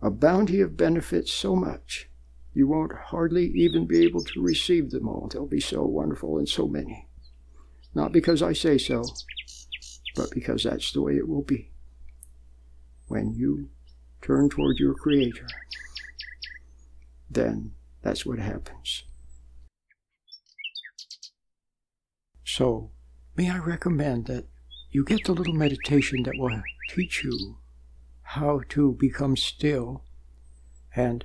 a 0.00 0.10
bounty 0.10 0.60
of 0.60 0.76
benefits 0.76 1.32
so 1.32 1.56
much 1.56 2.08
you 2.54 2.68
won't 2.68 2.92
hardly 2.92 3.46
even 3.48 3.86
be 3.86 4.04
able 4.04 4.22
to 4.22 4.40
receive 4.40 4.90
them 4.90 5.08
all. 5.08 5.28
They'll 5.28 5.46
be 5.46 5.60
so 5.60 5.82
wonderful 5.82 6.38
and 6.38 6.48
so 6.48 6.68
many. 6.68 7.08
Not 7.94 8.12
because 8.12 8.42
I 8.42 8.52
say 8.52 8.78
so, 8.78 9.04
but 10.14 10.30
because 10.30 10.62
that's 10.62 10.92
the 10.92 11.02
way 11.02 11.16
it 11.16 11.28
will 11.28 11.42
be. 11.42 11.72
When 13.08 13.34
you 13.34 13.70
turn 14.22 14.48
toward 14.48 14.78
your 14.78 14.94
Creator, 14.94 15.48
then 17.28 17.72
that's 18.02 18.24
what 18.24 18.38
happens. 18.38 19.02
So, 22.44 22.92
may 23.36 23.50
I 23.50 23.58
recommend 23.58 24.26
that 24.26 24.46
you 24.90 25.04
get 25.04 25.24
the 25.24 25.32
little 25.32 25.54
meditation 25.54 26.22
that 26.22 26.38
will 26.38 26.62
teach 26.90 27.24
you 27.24 27.58
how 28.22 28.60
to 28.68 28.92
become 28.92 29.36
still 29.36 30.04
and 30.94 31.24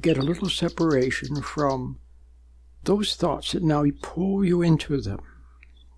get 0.00 0.16
a 0.16 0.22
little 0.22 0.48
separation 0.48 1.42
from 1.42 1.98
those 2.84 3.16
thoughts 3.16 3.52
that 3.52 3.62
now 3.62 3.84
pull 4.02 4.44
you 4.44 4.62
into 4.62 5.00
them 5.00 5.20